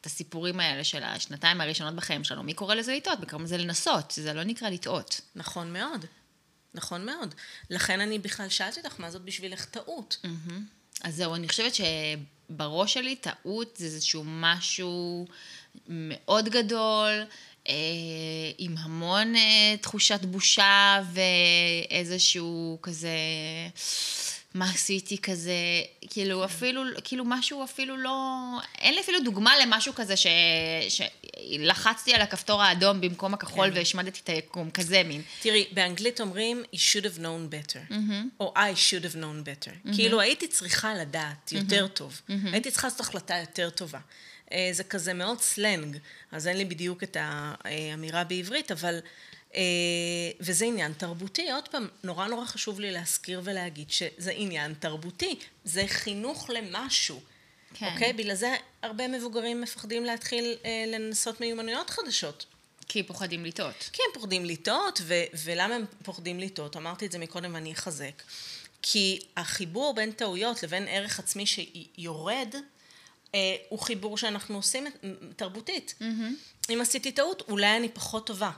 את 0.00 0.06
הסיפורים 0.06 0.60
האלה 0.60 0.84
של 0.84 1.02
השנתיים 1.02 1.60
הראשונות 1.60 1.94
בחיים 1.94 2.24
שלנו. 2.24 2.42
מי 2.42 2.54
קורא 2.54 2.74
לזה 2.74 2.94
לטעות? 2.94 3.18
קוראים 3.30 3.44
לזה 3.44 3.56
לנסות, 3.56 4.12
זה 4.16 4.32
לא 4.32 4.44
נקרא 4.44 4.68
לטעות. 4.68 5.20
נכון 5.34 5.72
מאוד. 5.72 6.04
נכון 6.76 7.06
מאוד. 7.06 7.34
לכן 7.70 8.00
אני 8.00 8.18
בכלל 8.18 8.48
שאלתי 8.48 8.80
אותך, 8.80 9.00
מה 9.00 9.10
זאת 9.10 9.22
בשבילך 9.22 9.64
טעות? 9.64 10.16
אז 11.02 11.14
זהו, 11.16 11.34
אני 11.34 11.48
חושבת 11.48 11.72
שבראש 11.74 12.94
שלי 12.94 13.16
טעות 13.16 13.76
זה 13.76 13.84
איזשהו 13.84 14.22
משהו 14.26 15.26
מאוד 15.88 16.48
גדול, 16.48 17.24
אה, 17.68 17.74
עם 18.58 18.78
המון 18.78 19.36
אה, 19.36 19.76
תחושת 19.80 20.24
בושה 20.24 21.02
ואיזשהו 21.90 22.78
כזה... 22.82 23.08
מה 24.56 24.70
עשיתי 24.70 25.18
כזה, 25.18 25.52
כאילו 26.10 26.44
אפילו, 26.44 26.82
כאילו 27.04 27.24
משהו 27.26 27.64
אפילו 27.64 27.96
לא, 27.96 28.12
אין 28.78 28.94
לי 28.94 29.00
אפילו 29.00 29.20
דוגמה 29.20 29.58
למשהו 29.58 29.94
כזה 29.94 30.16
ש... 30.16 30.26
שלחצתי 30.88 32.14
על 32.14 32.22
הכפתור 32.22 32.62
האדום 32.62 33.00
במקום 33.00 33.34
הכחול 33.34 33.70
כן. 33.70 33.76
והשמדתי 33.76 34.20
את 34.24 34.28
היקום, 34.28 34.70
כזה 34.70 35.02
מין. 35.02 35.22
תראי, 35.40 35.66
באנגלית 35.72 36.20
אומרים, 36.20 36.62
you 36.72 36.76
should 36.76 37.04
have 37.04 37.18
known 37.18 37.52
better, 37.52 37.92
mm-hmm. 37.92 38.40
או 38.40 38.54
I 38.56 38.76
should 38.76 39.04
have 39.04 39.16
known 39.16 39.48
better. 39.48 39.70
Mm-hmm. 39.70 39.94
כאילו 39.96 40.20
הייתי 40.20 40.48
צריכה 40.48 40.94
לדעת 40.94 41.52
יותר 41.52 41.84
mm-hmm. 41.84 41.96
טוב, 41.96 42.20
mm-hmm. 42.28 42.32
הייתי 42.52 42.70
צריכה 42.70 42.86
לעשות 42.86 43.00
החלטה 43.00 43.34
יותר 43.34 43.70
טובה. 43.70 44.00
אה, 44.52 44.68
זה 44.72 44.84
כזה 44.84 45.14
מאוד 45.14 45.40
סלנג, 45.40 45.96
אז 46.32 46.46
אין 46.46 46.56
לי 46.56 46.64
בדיוק 46.64 47.02
את 47.02 47.16
האמירה 47.20 48.24
בעברית, 48.24 48.72
אבל... 48.72 48.98
אה, 49.56 49.62
וזה 50.40 50.64
עניין 50.64 50.92
תרבותי. 50.92 51.50
עוד 51.50 51.68
פעם, 51.68 51.88
נורא 52.04 52.26
נורא 52.26 52.44
חשוב 52.44 52.80
לי 52.80 52.90
להזכיר 52.92 53.40
ולהגיד 53.44 53.90
שזה 53.90 54.32
עניין 54.36 54.74
תרבותי. 54.74 55.38
זה 55.64 55.84
חינוך 55.86 56.50
למשהו. 56.50 57.20
כן. 57.74 57.92
אוקיי? 57.92 58.12
בגלל 58.12 58.34
זה 58.34 58.56
הרבה 58.82 59.08
מבוגרים 59.08 59.60
מפחדים 59.60 60.04
להתחיל 60.04 60.56
אה, 60.64 60.84
לנסות 60.86 61.40
מיומנויות 61.40 61.90
חדשות. 61.90 62.46
כי 62.88 63.02
פוחדים 63.02 63.44
לטעות. 63.44 63.90
כי 63.92 64.02
הם 64.06 64.14
פוחדים 64.14 64.44
לטעות, 64.44 65.00
ו- 65.02 65.24
ולמה 65.44 65.74
הם 65.74 65.84
פוחדים 66.02 66.40
לטעות? 66.40 66.76
אמרתי 66.76 67.06
את 67.06 67.12
זה 67.12 67.18
מקודם 67.18 67.54
ואני 67.54 67.72
אחזק. 67.72 68.22
כי 68.82 69.20
החיבור 69.36 69.94
בין 69.94 70.12
טעויות 70.12 70.62
לבין 70.62 70.88
ערך 70.88 71.18
עצמי 71.18 71.44
שיורד, 71.46 72.54
אה, 73.34 73.56
הוא 73.68 73.78
חיבור 73.78 74.18
שאנחנו 74.18 74.56
עושים 74.56 74.86
תרבותית. 75.36 75.94
Mm-hmm. 76.00 76.72
אם 76.72 76.80
עשיתי 76.80 77.12
טעות, 77.12 77.42
אולי 77.48 77.76
אני 77.76 77.88
פחות 77.88 78.26
טובה. 78.26 78.50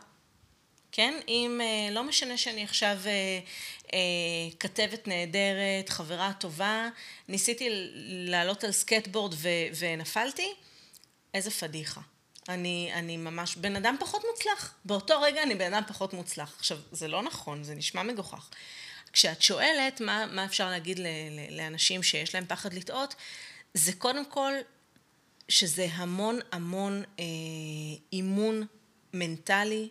כן? 0.92 1.21
אם, 1.28 1.61
אה, 1.61 1.95
לא 1.95 2.04
משנה 2.04 2.37
שאני 2.37 2.64
עכשיו 2.64 2.99
אה, 3.07 3.38
אה, 3.95 3.99
כתבת 4.61 5.09
נהדרת, 5.09 5.88
חברה 5.88 6.33
טובה, 6.40 6.88
ניסיתי 7.28 7.68
לעלות 8.09 8.64
על 8.64 8.73
סקייטבורד 8.73 9.35
ו, 9.37 9.49
ונפלתי, 9.78 10.54
איזה 11.35 11.50
פדיחה. 11.50 12.00
אני, 12.49 12.90
אני 12.95 13.16
ממש 13.16 13.57
בן 13.57 13.76
אדם 13.76 13.97
פחות 14.00 14.23
מוצלח. 14.30 14.75
באותו 14.85 15.21
רגע 15.21 15.42
אני 15.42 15.54
בן 15.54 15.75
אדם 15.75 15.83
פחות 15.88 16.12
מוצלח. 16.12 16.54
עכשיו, 16.59 16.78
זה 16.92 17.09
לא 17.09 17.23
נכון, 17.23 17.64
זה 17.64 17.75
נשמע 17.75 18.02
מגוחך. 18.02 18.49
כשאת 19.12 19.42
שואלת 19.42 20.00
מה, 20.00 20.26
מה 20.26 20.45
אפשר 20.45 20.71
להגיד 20.71 20.99
ל, 20.99 21.07
ל, 21.07 21.57
לאנשים 21.57 22.02
שיש 22.02 22.35
להם 22.35 22.45
פחד 22.49 22.75
לטעות, 22.75 23.14
זה 23.75 23.92
קודם 23.92 24.25
כל 24.25 24.52
שזה 25.49 25.87
המון 25.92 26.38
המון 26.52 27.02
אה, 27.18 27.25
אימון 28.12 28.66
מנטלי 29.14 29.88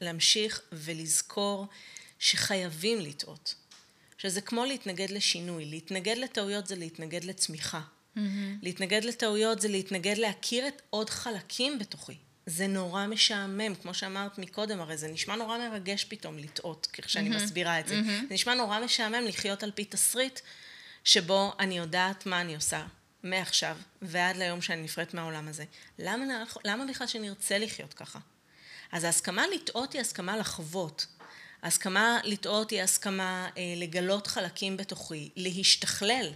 להמשיך 0.00 0.60
ולזכור 0.72 1.66
שחייבים 2.18 3.00
לטעות. 3.00 3.54
שזה 4.22 4.40
כמו 4.40 4.64
להתנגד 4.64 5.10
לשינוי. 5.10 5.64
להתנגד 5.64 6.16
לטעויות 6.16 6.66
זה 6.66 6.76
להתנגד 6.76 7.24
לצמיחה. 7.24 7.80
Mm-hmm. 7.80 8.20
להתנגד 8.62 9.04
לטעויות 9.04 9.60
זה 9.60 9.68
להתנגד 9.68 10.18
להכיר 10.18 10.68
את 10.68 10.82
עוד 10.90 11.10
חלקים 11.10 11.78
בתוכי. 11.78 12.16
זה 12.46 12.66
נורא 12.66 13.06
משעמם, 13.06 13.74
כמו 13.74 13.94
שאמרת 13.94 14.38
מקודם, 14.38 14.80
הרי 14.80 14.96
זה 14.96 15.08
נשמע 15.08 15.36
נורא 15.36 15.58
מרגש 15.58 16.04
פתאום 16.04 16.38
לטעות, 16.38 16.88
כשאני 16.92 17.30
mm-hmm. 17.30 17.34
מסבירה 17.34 17.80
את 17.80 17.88
זה. 17.88 18.00
Mm-hmm. 18.00 18.28
זה 18.28 18.34
נשמע 18.34 18.54
נורא 18.54 18.80
משעמם 18.80 19.24
לחיות 19.24 19.62
על 19.62 19.70
פי 19.70 19.84
תסריט 19.84 20.40
שבו 21.04 21.52
אני 21.58 21.78
יודעת 21.78 22.26
מה 22.26 22.40
אני 22.40 22.54
עושה 22.54 22.86
מעכשיו 23.22 23.76
ועד 24.02 24.36
ליום 24.36 24.62
שאני 24.62 24.82
נפרדת 24.82 25.14
מהעולם 25.14 25.48
הזה. 25.48 25.64
למה, 25.98 26.24
למה 26.64 26.84
בכלל 26.86 27.06
שנרצה 27.06 27.58
לחיות 27.58 27.94
ככה? 27.94 28.18
אז 28.92 29.04
ההסכמה 29.04 29.44
לטעות 29.54 29.92
היא 29.92 30.00
הסכמה 30.00 30.36
לחוות. 30.36 31.06
ההסכמה 31.62 32.18
לטעות 32.24 32.70
היא 32.70 32.82
הסכמה 32.82 33.48
אה, 33.58 33.62
לגלות 33.76 34.26
חלקים 34.26 34.76
בתוכי, 34.76 35.30
להשתכלל, 35.36 36.26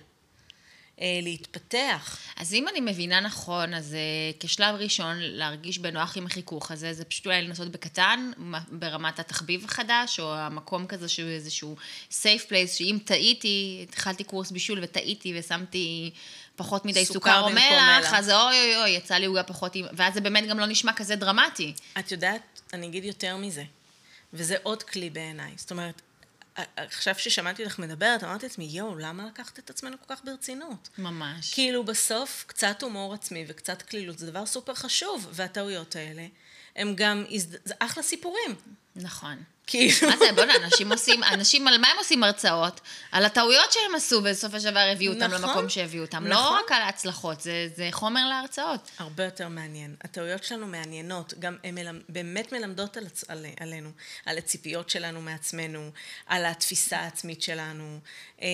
אה, 1.01 1.19
להתפתח. 1.23 2.19
אז 2.37 2.55
אם 2.55 2.69
אני 2.69 2.81
מבינה 2.81 3.21
נכון, 3.21 3.75
אז 3.75 3.95
אה, 3.95 4.31
כשלב 4.41 4.75
ראשון 4.75 5.17
להרגיש 5.19 5.79
בנוח 5.79 6.17
עם 6.17 6.27
החיכוך 6.27 6.71
הזה, 6.71 6.93
זה 6.93 7.05
פשוט 7.05 7.27
אולי 7.27 7.43
לנסות 7.43 7.69
בקטן, 7.69 8.31
ברמת 8.73 9.19
התחביב 9.19 9.65
החדש, 9.65 10.21
או 10.21 10.35
המקום 10.35 10.87
כזה 10.87 11.09
שהוא 11.09 11.29
איזשהו 11.29 11.77
safe 12.11 12.49
place, 12.49 12.77
שאם 12.77 12.99
טעיתי, 13.05 13.87
התחלתי 13.89 14.25
קורס 14.25 14.51
בישול 14.51 14.79
וטעיתי 14.83 15.39
ושמתי 15.39 16.11
פחות 16.57 16.85
מדי 16.85 17.07
סוכר, 17.07 17.41
או 17.41 17.51
מלח, 17.51 18.15
אז 18.15 18.31
אוי 18.31 18.61
אוי 18.61 18.77
אוי, 18.77 18.91
יצא 18.91 19.15
לי 19.15 19.27
עוגה 19.27 19.43
פחות, 19.43 19.77
ואז 19.93 20.15
זה 20.15 20.21
באמת 20.21 20.49
גם 20.49 20.59
לא 20.59 20.67
נשמע 20.67 20.93
כזה 20.93 21.17
דרמטי. 21.17 21.75
את 21.99 22.13
יודעת, 22.13 22.61
אני 22.73 22.87
אגיד 22.87 23.05
יותר 23.05 23.37
מזה, 23.37 23.65
וזה 24.33 24.57
עוד 24.63 24.83
כלי 24.83 25.11
בעיניי. 25.11 25.53
זאת 25.57 25.71
אומרת, 25.71 26.03
עכשיו 26.77 27.15
ששמעתי 27.19 27.65
אותך 27.65 27.79
מדברת, 27.79 28.25
אמרתי 28.25 28.47
לעצמי, 28.47 28.65
יואו, 28.65 28.99
למה 28.99 29.27
לקחת 29.27 29.59
את 29.59 29.71
עצמנו 29.71 29.97
כל 30.07 30.15
כך 30.15 30.25
ברצינות? 30.25 30.89
ממש. 30.99 31.55
כאילו 31.55 31.85
בסוף, 31.85 32.45
קצת 32.47 32.83
הומור 32.83 33.15
עצמי 33.15 33.45
וקצת 33.49 33.83
כלילות 33.83 34.19
זה 34.19 34.31
דבר 34.31 34.47
סופר 34.47 34.75
חשוב, 34.75 35.29
והטעויות 35.33 35.97
האלה, 35.97 36.27
הם 36.77 36.95
גם, 36.97 37.25
זה 37.65 37.75
אחלה 37.79 38.03
סיפורים. 38.03 38.55
נכון. 38.97 39.43
כאילו... 39.67 40.11
מה 40.11 40.17
זה, 40.17 40.33
בוא'נה, 40.35 40.57
אנשים 40.65 40.93
עושים, 40.93 41.25
אנשים 41.25 41.69
על 41.69 41.79
מה 41.79 41.89
הם 41.89 41.97
עושים 41.99 42.25
הרצאות? 42.25 42.81
על 43.13 43.25
הטעויות 43.25 43.73
שהם 43.73 43.95
עשו, 43.95 44.17
ובסופו 44.17 44.61
של 44.61 44.71
דבר 44.71 44.89
הביאו 44.93 45.13
אותם 45.13 45.25
נכון, 45.25 45.43
למקום 45.43 45.69
שהביאו 45.69 46.05
אותם. 46.05 46.27
לא 46.27 46.35
נכון. 46.35 46.53
לא 46.53 46.59
רק 46.59 46.73
על 46.73 46.83
ההצלחות, 46.83 47.41
זה, 47.41 47.69
זה 47.77 47.89
חומר 47.93 48.29
להרצאות. 48.29 48.91
הרבה 48.99 49.25
יותר 49.25 49.49
מעניין. 49.49 49.95
הטעויות 50.05 50.45
שלנו 50.45 50.67
מעניינות, 50.67 51.35
גם 51.39 51.57
הן 51.65 51.75
מלמד, 51.75 52.01
באמת 52.09 52.53
מלמדות 52.53 52.97
על, 52.97 53.07
על, 53.29 53.47
עלינו, 53.61 53.91
על 54.27 54.39
הציפיות 54.39 54.91
שלנו 54.91 55.21
מעצמנו, 55.23 55.91
על 56.27 56.45
התפיסה 56.45 56.99
העצמית 56.99 57.43
שלנו. 57.43 57.99
אה, 58.43 58.49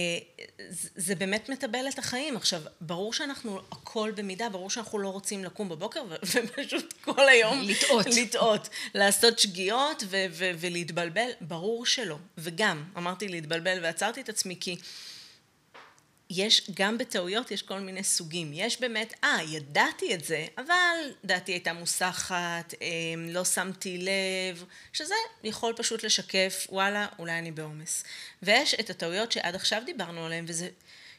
זה 0.97 1.15
באמת 1.15 1.49
מטבל 1.49 1.89
את 1.89 1.99
החיים. 1.99 2.37
עכשיו, 2.37 2.63
ברור 2.81 3.13
שאנחנו 3.13 3.61
הכל 3.73 4.13
במידה, 4.17 4.49
ברור 4.49 4.71
שאנחנו 4.71 4.99
לא 4.99 5.09
רוצים 5.09 5.45
לקום 5.45 5.69
בבוקר 5.69 6.03
ופשוט 6.33 6.95
כל 7.01 7.29
היום... 7.29 7.61
לטעות. 7.63 8.07
לטעות. 8.07 8.69
לעשות 8.95 9.39
שגיאות 9.39 10.03
ולהתבלבל, 10.61 11.02
ברור 11.41 11.87
שלא. 11.87 12.19
וגם, 12.39 12.85
אמרתי 12.97 13.29
להתבלבל 13.29 13.79
ועצרתי 13.83 14.21
את 14.21 14.29
עצמי 14.29 14.57
כי... 14.61 14.77
יש, 16.37 16.71
גם 16.75 16.99
בטעויות 16.99 17.51
יש 17.51 17.63
כל 17.63 17.81
מיני 17.81 18.05
סוגים. 18.05 18.51
יש 18.55 18.81
באמת, 18.81 19.15
אה, 19.25 19.39
ידעתי 19.43 20.15
את 20.15 20.25
זה, 20.25 20.47
אבל 20.59 20.97
דעתי 21.25 21.53
הייתה 21.53 21.73
מוסחת, 21.73 22.75
אמ, 22.81 23.29
לא 23.29 23.45
שמתי 23.45 23.99
לב, 23.99 24.65
שזה 24.93 25.15
יכול 25.45 25.73
פשוט 25.77 26.03
לשקף, 26.03 26.67
וואלה, 26.71 27.07
אולי 27.19 27.39
אני 27.39 27.53
בעומס. 27.53 28.05
ויש 28.43 28.75
את 28.75 28.91
הטעויות 28.91 29.33
שעד 29.33 29.55
עכשיו 29.55 29.83
דיברנו 29.87 30.27
עליהן, 30.27 30.45
וזה 30.49 30.69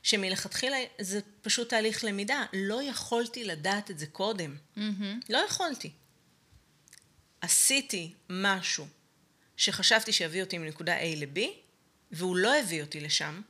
שמלכתחילה 0.03 0.77
זה 1.01 1.19
פשוט 1.41 1.69
תהליך 1.69 2.03
למידה. 2.03 2.45
לא 2.53 2.83
יכולתי 2.83 3.43
לדעת 3.43 3.91
את 3.91 3.99
זה 3.99 4.07
קודם. 4.07 4.55
Mm-hmm. 4.77 4.79
לא 5.29 5.37
יכולתי. 5.37 5.91
עשיתי 7.41 8.13
משהו 8.29 8.87
שחשבתי 9.63 10.13
שיביא 10.13 10.43
אותי 10.43 10.57
מנקודה 10.57 10.99
A 10.99 11.03
ל-B, 11.15 11.39
והוא 12.11 12.35
לא 12.35 12.59
הביא 12.59 12.81
אותי 12.81 12.99
לשם, 12.99 13.41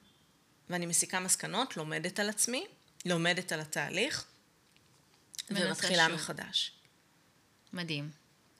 ואני 0.69 0.85
מסיקה 0.85 1.19
מסקנות, 1.19 1.77
לומדת 1.77 2.19
על 2.19 2.29
עצמי, 2.29 2.65
לומדת 3.05 3.51
על 3.51 3.59
התהליך, 3.59 4.25
ומתחילה 5.49 6.05
שוב. 6.05 6.15
מחדש. 6.15 6.71
מדהים. 7.73 8.09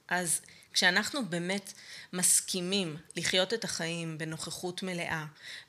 אז 0.07 0.41
כשאנחנו 0.73 1.25
באמת 1.25 1.73
מסכימים 2.13 2.97
לחיות 3.15 3.53
את 3.53 3.63
החיים 3.63 4.17
בנוכחות 4.17 4.83
מלאה, 4.83 5.25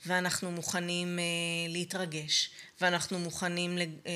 ואנחנו 0.06 0.50
מוכנים 0.50 1.18
אה, 1.18 1.25
להתרגש, 1.68 2.50
ואנחנו 2.80 3.18
מוכנים 3.18 3.78
אה, 3.78 4.12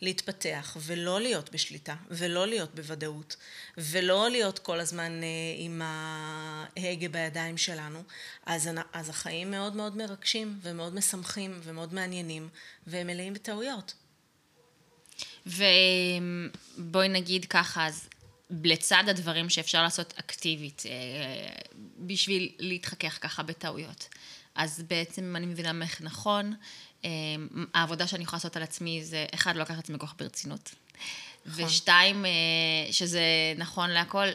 להתפתח, 0.00 0.76
ולא 0.80 1.20
להיות 1.20 1.50
בשליטה, 1.50 1.94
ולא 2.10 2.46
להיות 2.46 2.74
בוודאות, 2.74 3.36
ולא 3.78 4.30
להיות 4.30 4.58
כל 4.58 4.80
הזמן 4.80 5.22
אה, 5.22 5.28
עם 5.56 5.82
ההגה 5.84 7.08
בידיים 7.08 7.56
שלנו, 7.56 8.02
אז, 8.46 8.70
אז 8.92 9.08
החיים 9.08 9.50
מאוד 9.50 9.76
מאוד 9.76 9.96
מרגשים, 9.96 10.58
ומאוד 10.62 10.94
משמחים, 10.94 11.60
ומאוד 11.62 11.94
מעניינים, 11.94 12.48
והם 12.86 13.06
מלאים 13.06 13.34
בטעויות. 13.34 13.94
ובואי 15.46 17.08
נגיד 17.08 17.44
ככה, 17.44 17.86
אז 17.86 18.08
לצד 18.64 19.04
הדברים 19.08 19.48
שאפשר 19.48 19.82
לעשות 19.82 20.14
אקטיבית 20.16 20.82
אה, 20.86 20.92
בשביל 21.98 22.52
להתחכך 22.58 23.18
ככה 23.20 23.42
בטעויות. 23.42 24.08
אז 24.54 24.84
בעצם, 24.88 25.36
אני 25.36 25.46
מבינה 25.46 25.72
ממך 25.72 26.00
נכון, 26.00 26.54
אה, 27.04 27.10
העבודה 27.74 28.06
שאני 28.06 28.22
יכולה 28.22 28.36
לעשות 28.36 28.56
על 28.56 28.62
עצמי 28.62 29.04
זה, 29.04 29.26
אחד, 29.34 29.56
לא 29.56 29.62
לקחת 29.62 29.78
את 29.78 29.84
עצמי 29.84 29.98
כל 29.98 30.06
כך 30.06 30.14
ברצינות. 30.18 30.74
ושתיים, 31.46 32.26
אה, 32.26 32.30
שזה 32.92 33.22
נכון 33.56 33.90
להכל, 33.90 34.26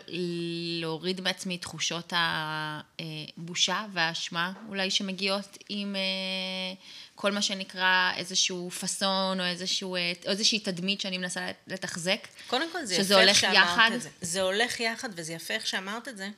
להוריד 0.79 1.21
מעצמי 1.21 1.57
תחושות 1.57 2.13
הבושה 2.15 3.85
והאשמה 3.93 4.53
אולי 4.69 4.91
שמגיעות 4.91 5.57
עם 5.69 5.95
אה, 5.95 6.73
כל 7.15 7.31
מה 7.31 7.41
שנקרא 7.41 8.11
איזשהו 8.17 8.71
פאסון 8.71 9.39
או 9.39 9.45
איזשהו, 9.45 9.95
אה, 9.95 10.13
איזושהי 10.25 10.59
תדמית 10.59 11.01
שאני 11.01 11.17
מנסה 11.17 11.47
לתחזק. 11.67 12.27
קודם 12.47 12.71
כל 12.71 12.85
זה 12.85 12.95
שזה 12.95 13.13
יפה 13.13 13.23
הולך 13.23 13.29
איך 13.29 13.39
שאמרת 13.39 13.55
יחד. 13.55 13.89
את 13.95 14.01
זה. 14.01 14.09
זה 14.21 14.41
הולך 14.41 14.79
יחד 14.79 15.09
וזה 15.15 15.33
יפה 15.33 15.53
איך 15.53 15.67
שאמרת 15.67 16.07
את 16.07 16.17
זה. 16.17 16.29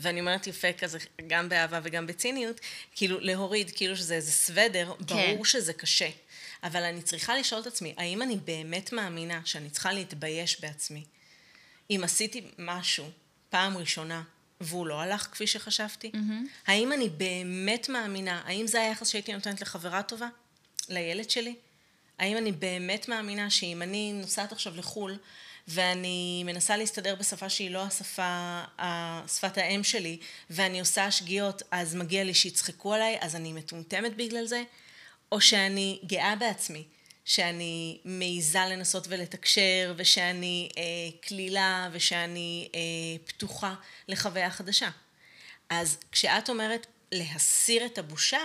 ואני 0.00 0.20
אומרת 0.20 0.46
יפה 0.46 0.72
כזה, 0.72 0.98
גם 1.26 1.48
באהבה 1.48 1.80
וגם 1.82 2.06
בציניות, 2.06 2.60
כאילו 2.94 3.20
להוריד, 3.20 3.70
כאילו 3.74 3.96
שזה 3.96 4.14
איזה 4.14 4.32
סוודר, 4.32 4.92
ברור 5.00 5.44
שזה 5.44 5.72
קשה. 5.72 6.08
אבל 6.62 6.82
אני 6.82 7.02
צריכה 7.02 7.36
לשאול 7.36 7.60
את 7.60 7.66
עצמי, 7.66 7.94
האם 7.96 8.22
אני 8.22 8.36
באמת 8.36 8.92
מאמינה 8.92 9.40
שאני 9.44 9.70
צריכה 9.70 9.92
להתבייש 9.92 10.60
בעצמי? 10.60 11.04
אם 11.90 12.00
עשיתי 12.04 12.50
משהו 12.58 13.10
פעם 13.50 13.76
ראשונה 13.76 14.22
והוא 14.64 14.86
לא 14.86 15.00
הלך 15.00 15.28
כפי 15.32 15.46
שחשבתי? 15.46 16.10
Mm-hmm. 16.14 16.48
האם 16.66 16.92
אני 16.92 17.08
באמת 17.08 17.88
מאמינה, 17.88 18.42
האם 18.44 18.66
זה 18.66 18.80
היחס 18.80 19.08
שהייתי 19.08 19.32
נותנת 19.32 19.60
לחברה 19.60 20.02
טובה? 20.02 20.28
לילד 20.88 21.30
שלי? 21.30 21.54
האם 22.18 22.36
אני 22.36 22.52
באמת 22.52 23.08
מאמינה 23.08 23.50
שאם 23.50 23.82
אני 23.82 24.12
נוסעת 24.12 24.52
עכשיו 24.52 24.76
לחו"ל 24.76 25.18
ואני 25.68 26.42
מנסה 26.46 26.76
להסתדר 26.76 27.14
בשפה 27.14 27.48
שהיא 27.48 27.70
לא 27.70 27.82
השפה, 27.82 28.62
שפת 29.34 29.58
האם 29.58 29.84
שלי, 29.84 30.18
ואני 30.50 30.80
עושה 30.80 31.10
שגיאות, 31.10 31.62
אז 31.70 31.94
מגיע 31.94 32.24
לי 32.24 32.34
שיצחקו 32.34 32.94
עליי, 32.94 33.18
אז 33.20 33.36
אני 33.36 33.52
מטומטמת 33.52 34.16
בגלל 34.16 34.46
זה? 34.46 34.62
או 35.32 35.40
שאני 35.40 35.98
גאה 36.06 36.36
בעצמי, 36.36 36.84
שאני 37.24 37.98
מעיזה 38.04 38.58
לנסות 38.58 39.06
ולתקשר, 39.08 39.94
ושאני 39.96 40.68
אה, 40.76 40.82
קלילה, 41.20 41.88
ושאני 41.92 42.68
אה, 42.74 42.80
פתוחה 43.26 43.74
לחוויה 44.08 44.50
חדשה. 44.50 44.90
אז 45.70 45.98
כשאת 46.12 46.50
אומרת 46.50 46.86
להסיר 47.12 47.86
את 47.86 47.98
הבושה, 47.98 48.40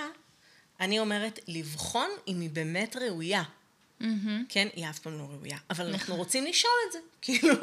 אני 0.79 0.99
אומרת 0.99 1.39
לבחון 1.47 2.09
אם 2.27 2.39
היא 2.39 2.49
באמת 2.49 2.95
ראויה. 2.95 3.43
Mm-hmm. 4.01 4.05
כן, 4.49 4.67
היא 4.75 4.89
אף 4.89 4.99
פעם 4.99 5.17
לא 5.17 5.23
ראויה. 5.23 5.57
אבל 5.69 5.85
אנחנו 5.85 6.03
נכון. 6.13 6.17
רוצים 6.17 6.45
לשאול 6.45 6.73
את 6.87 6.91
זה. 6.91 6.99
כאילו, 7.21 7.53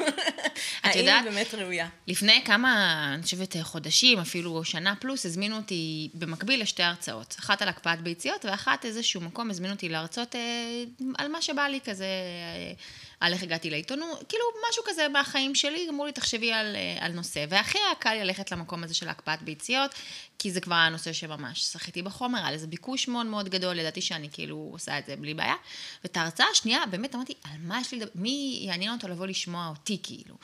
האם 0.83 0.99
יודעת- 0.99 1.23
היא 1.25 1.31
באמת 1.31 1.53
ראויה? 1.53 1.89
לפני 2.07 2.41
כמה, 2.45 2.71
אני 3.13 3.23
חושבת, 3.23 3.55
חודשים, 3.61 4.19
אפילו 4.19 4.63
שנה 4.63 4.95
פלוס, 4.95 5.25
הזמינו 5.25 5.55
אותי 5.55 6.09
במקביל 6.13 6.61
לשתי 6.61 6.83
הרצאות. 6.83 7.35
אחת 7.39 7.61
על 7.61 7.69
הקפאת 7.69 8.01
ביציות, 8.01 8.45
ואחת 8.45 8.85
איזשהו 8.85 9.21
מקום 9.21 9.49
הזמינו 9.49 9.73
אותי 9.73 9.89
להרצות 9.89 10.35
אה, 10.35 10.83
על 11.17 11.27
מה 11.27 11.41
שבא 11.41 11.67
לי 11.67 11.79
כזה, 11.85 12.05
אה, 12.05 12.73
על 13.19 13.33
איך 13.33 13.43
הגעתי 13.43 13.69
לעיתונות, 13.69 14.23
כאילו 14.29 14.43
משהו 14.69 14.83
כזה 14.85 15.07
מהחיים 15.07 15.55
שלי, 15.55 15.89
אמרו 15.89 16.05
לי, 16.05 16.11
תחשבי 16.11 16.53
על, 16.53 16.75
אה, 16.75 17.05
על 17.05 17.11
נושא. 17.11 17.45
והכי 17.49 17.77
היה 17.77 17.95
קל 17.95 18.13
ללכת 18.13 18.51
למקום 18.51 18.83
הזה 18.83 18.93
של 18.93 19.09
הקפאת 19.09 19.41
ביציות, 19.41 19.91
כי 20.39 20.51
זה 20.51 20.61
כבר 20.61 20.75
היה 20.75 20.89
נושא 20.89 21.13
שממש 21.13 21.63
שחיתי 21.73 22.01
בחומר, 22.01 22.39
היה 22.39 22.51
לזה 22.51 22.67
ביקוש 22.67 23.07
מאוד 23.07 23.25
מאוד 23.25 23.49
גדול, 23.49 23.79
ידעתי 23.79 24.01
שאני 24.01 24.29
כאילו 24.31 24.69
עושה 24.71 24.99
את 24.99 25.05
זה 25.05 25.15
בלי 25.15 25.33
בעיה. 25.33 25.55
ואת 26.03 26.17
ההרצאה 26.17 26.45
השנייה, 26.51 26.85
באמת 26.85 27.15
אמרתי, 27.15 27.33
על 27.43 27.57
מה 27.61 27.81
יש 27.81 27.91
לי 27.91 27.99
לדבר, 27.99 28.11
מי 28.15 28.59
יעניין 28.61 28.91
אותו 28.91 29.07
לבוא 29.07 29.27
לשמוע 29.27 29.67
אותי, 29.67 29.97
כאילו. 30.03 30.35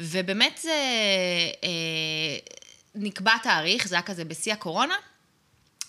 ובאמת 0.00 0.58
זה, 0.62 0.80
אה, 1.64 2.38
נקבע 2.94 3.38
תאריך, 3.42 3.88
זה 3.88 3.94
היה 3.94 4.02
כזה 4.02 4.24
בשיא 4.24 4.52
הקורונה, 4.52 4.94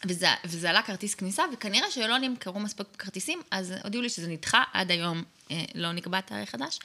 וזה, 0.05 0.27
וזה 0.45 0.69
עלה 0.69 0.81
כרטיס 0.81 1.15
כניסה, 1.15 1.43
וכנראה 1.53 1.91
שלא 1.91 2.17
נמכרו 2.17 2.59
מספיק 2.59 2.87
כרטיסים, 2.97 3.41
אז 3.51 3.73
הודיעו 3.83 4.03
לי 4.03 4.09
שזה 4.09 4.27
נדחה, 4.27 4.63
עד 4.73 4.91
היום 4.91 5.23
אה, 5.51 5.63
לא 5.75 5.91
נקבע 5.91 6.21
תאריך 6.21 6.49
חדש. 6.49 6.79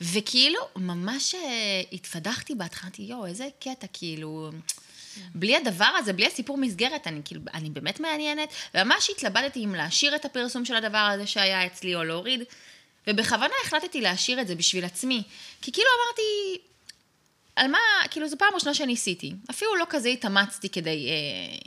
וכאילו, 0.00 0.60
ממש 0.76 1.34
אה, 1.34 1.40
התפדחתי 1.92 2.54
בהתחלה, 2.54 2.88
אמרתי, 2.88 3.02
יואו, 3.02 3.26
איזה 3.26 3.48
קטע, 3.60 3.86
כאילו... 3.92 4.50
בלי 5.34 5.56
הדבר 5.56 5.84
הזה, 5.98 6.12
בלי 6.12 6.26
הסיפור 6.26 6.58
מסגרת, 6.58 7.06
אני 7.06 7.20
כאילו, 7.24 7.40
אני 7.54 7.70
באמת 7.70 8.00
מעניינת, 8.00 8.48
וממש 8.74 9.10
התלבטתי 9.10 9.64
אם 9.64 9.74
להשאיר 9.74 10.16
את 10.16 10.24
הפרסום 10.24 10.64
של 10.64 10.74
הדבר 10.74 10.98
הזה 10.98 11.26
שהיה 11.26 11.66
אצלי 11.66 11.94
או 11.94 12.04
להוריד, 12.04 12.42
ובכוונה 13.06 13.54
החלטתי 13.64 14.00
להשאיר 14.00 14.40
את 14.40 14.46
זה 14.46 14.54
בשביל 14.54 14.84
עצמי, 14.84 15.22
כי 15.62 15.72
כאילו 15.72 15.88
אמרתי, 15.98 16.58
על 17.58 17.68
מה, 17.68 17.78
כאילו 18.10 18.28
זו 18.28 18.38
פעם 18.38 18.48
ראשונה 18.54 18.74
שניסיתי, 18.74 19.32
אפילו 19.50 19.76
לא 19.76 19.84
כזה 19.88 20.08
התאמצתי 20.08 20.68
כדי, 20.68 21.08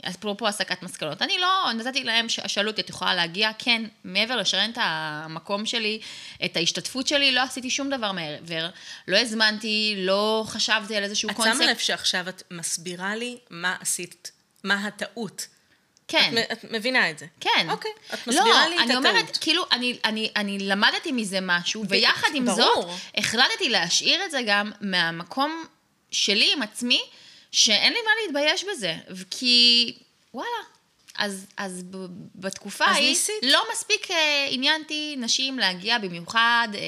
אה, 0.04 0.10
אפרופו 0.10 0.48
הסקת 0.48 0.82
מסקנות, 0.82 1.22
אני 1.22 1.38
לא, 1.38 1.72
נתתי 1.72 2.04
להם, 2.04 2.28
שאלו 2.28 2.70
אותי, 2.70 2.80
את 2.80 2.90
יכולה 2.90 3.14
להגיע? 3.14 3.50
כן, 3.58 3.82
מעבר 4.04 4.36
לשרן 4.36 4.70
את 4.70 4.78
המקום 4.80 5.66
שלי, 5.66 6.00
את 6.44 6.56
ההשתתפות 6.56 7.06
שלי, 7.06 7.32
לא 7.32 7.40
עשיתי 7.40 7.70
שום 7.70 7.90
דבר 7.90 8.12
מעבר, 8.12 8.68
לא 9.08 9.16
הזמנתי, 9.18 9.94
לא 9.98 10.44
חשבתי 10.46 10.96
על 10.96 11.02
איזשהו 11.02 11.30
את 11.30 11.36
קונספט. 11.36 11.56
שמה 11.56 11.70
לב 11.70 11.78
שעכשיו 11.78 12.28
את 12.28 12.42
מסבירה 12.50 13.16
לי 13.16 13.38
מה 13.50 13.76
עשית, 13.80 14.30
מה 14.64 14.86
הטעות. 14.86 15.46
כן. 16.08 16.34
את, 16.38 16.52
את 16.52 16.70
מבינה 16.70 17.10
את 17.10 17.18
זה. 17.18 17.26
כן. 17.40 17.66
אוקיי, 17.70 17.90
את 18.14 18.26
מסבירה 18.26 18.64
לא, 18.64 18.68
לי 18.68 18.76
את 18.76 18.80
אני 18.80 18.92
הטעות. 18.92 19.06
אומרת, 19.06 19.38
כאילו, 19.40 19.64
אני, 19.72 19.98
אני, 20.04 20.30
אני 20.36 20.58
למדתי 20.58 21.12
מזה 21.12 21.38
משהו, 21.42 21.84
ויחד 21.88 22.28
עם 22.34 22.44
ברור. 22.44 22.58
זאת, 22.58 23.00
החלטתי 23.16 23.68
להשאיר 23.68 24.24
את 24.24 24.30
זה 24.30 24.40
גם 24.46 24.72
מהמקום 24.80 25.64
שלי 26.12 26.52
עם 26.52 26.62
עצמי, 26.62 27.00
שאין 27.52 27.92
לי 27.92 27.98
מה 28.04 28.10
להתבייש 28.24 28.64
בזה. 28.64 28.94
כי, 29.30 29.94
וואלה. 30.34 30.48
אז, 31.18 31.46
אז 31.56 31.82
בתקופה 32.34 32.84
אז 32.84 32.96
ההיא, 32.96 33.08
ניסית. 33.08 33.34
לא 33.42 33.64
מספיק 33.72 34.10
אה, 34.10 34.46
עניינתי 34.50 35.14
נשים 35.18 35.58
להגיע 35.58 35.98
במיוחד 35.98 36.68
אה, 36.74 36.80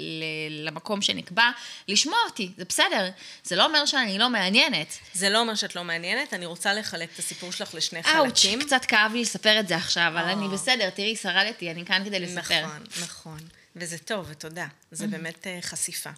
ל- 0.00 0.66
למקום 0.68 1.02
שנקבע, 1.02 1.50
לשמוע 1.88 2.18
אותי, 2.26 2.50
זה 2.56 2.64
בסדר. 2.64 3.08
זה 3.44 3.56
לא 3.56 3.64
אומר 3.66 3.86
שאני 3.86 4.18
לא 4.18 4.30
מעניינת. 4.30 4.98
זה 5.14 5.28
לא 5.28 5.38
אומר 5.40 5.54
שאת 5.54 5.76
לא 5.76 5.84
מעניינת, 5.84 6.34
אני 6.34 6.46
רוצה 6.46 6.74
לחלק 6.74 7.08
את 7.14 7.18
הסיפור 7.18 7.52
שלך 7.52 7.74
לשני 7.74 7.98
אאוץ', 7.98 8.28
חלקים. 8.42 8.60
קצת 8.62 8.84
כאב 8.84 9.12
לי 9.12 9.20
לספר 9.20 9.60
את 9.60 9.68
זה 9.68 9.76
עכשיו, 9.76 10.06
אבל 10.08 10.18
אה. 10.18 10.32
אני 10.32 10.48
בסדר, 10.48 10.90
תראי, 10.90 11.16
שרדתי, 11.16 11.70
אני 11.70 11.84
כאן 11.86 12.02
כדי 12.04 12.20
לספר. 12.20 12.62
נכון, 12.66 12.84
נכון. 13.02 13.38
וזה 13.76 13.98
טוב, 13.98 14.26
ותודה. 14.30 14.66
זה 14.90 15.06
באמת 15.06 15.46
אה, 15.46 15.58
חשיפה. 15.62 16.10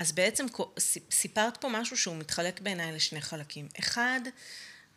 אז 0.00 0.12
בעצם 0.12 0.46
סיפרת 1.10 1.56
פה 1.56 1.68
משהו 1.68 1.96
שהוא 1.96 2.16
מתחלק 2.16 2.60
בעיניי 2.60 2.92
לשני 2.92 3.20
חלקים. 3.20 3.68
אחד, 3.78 4.20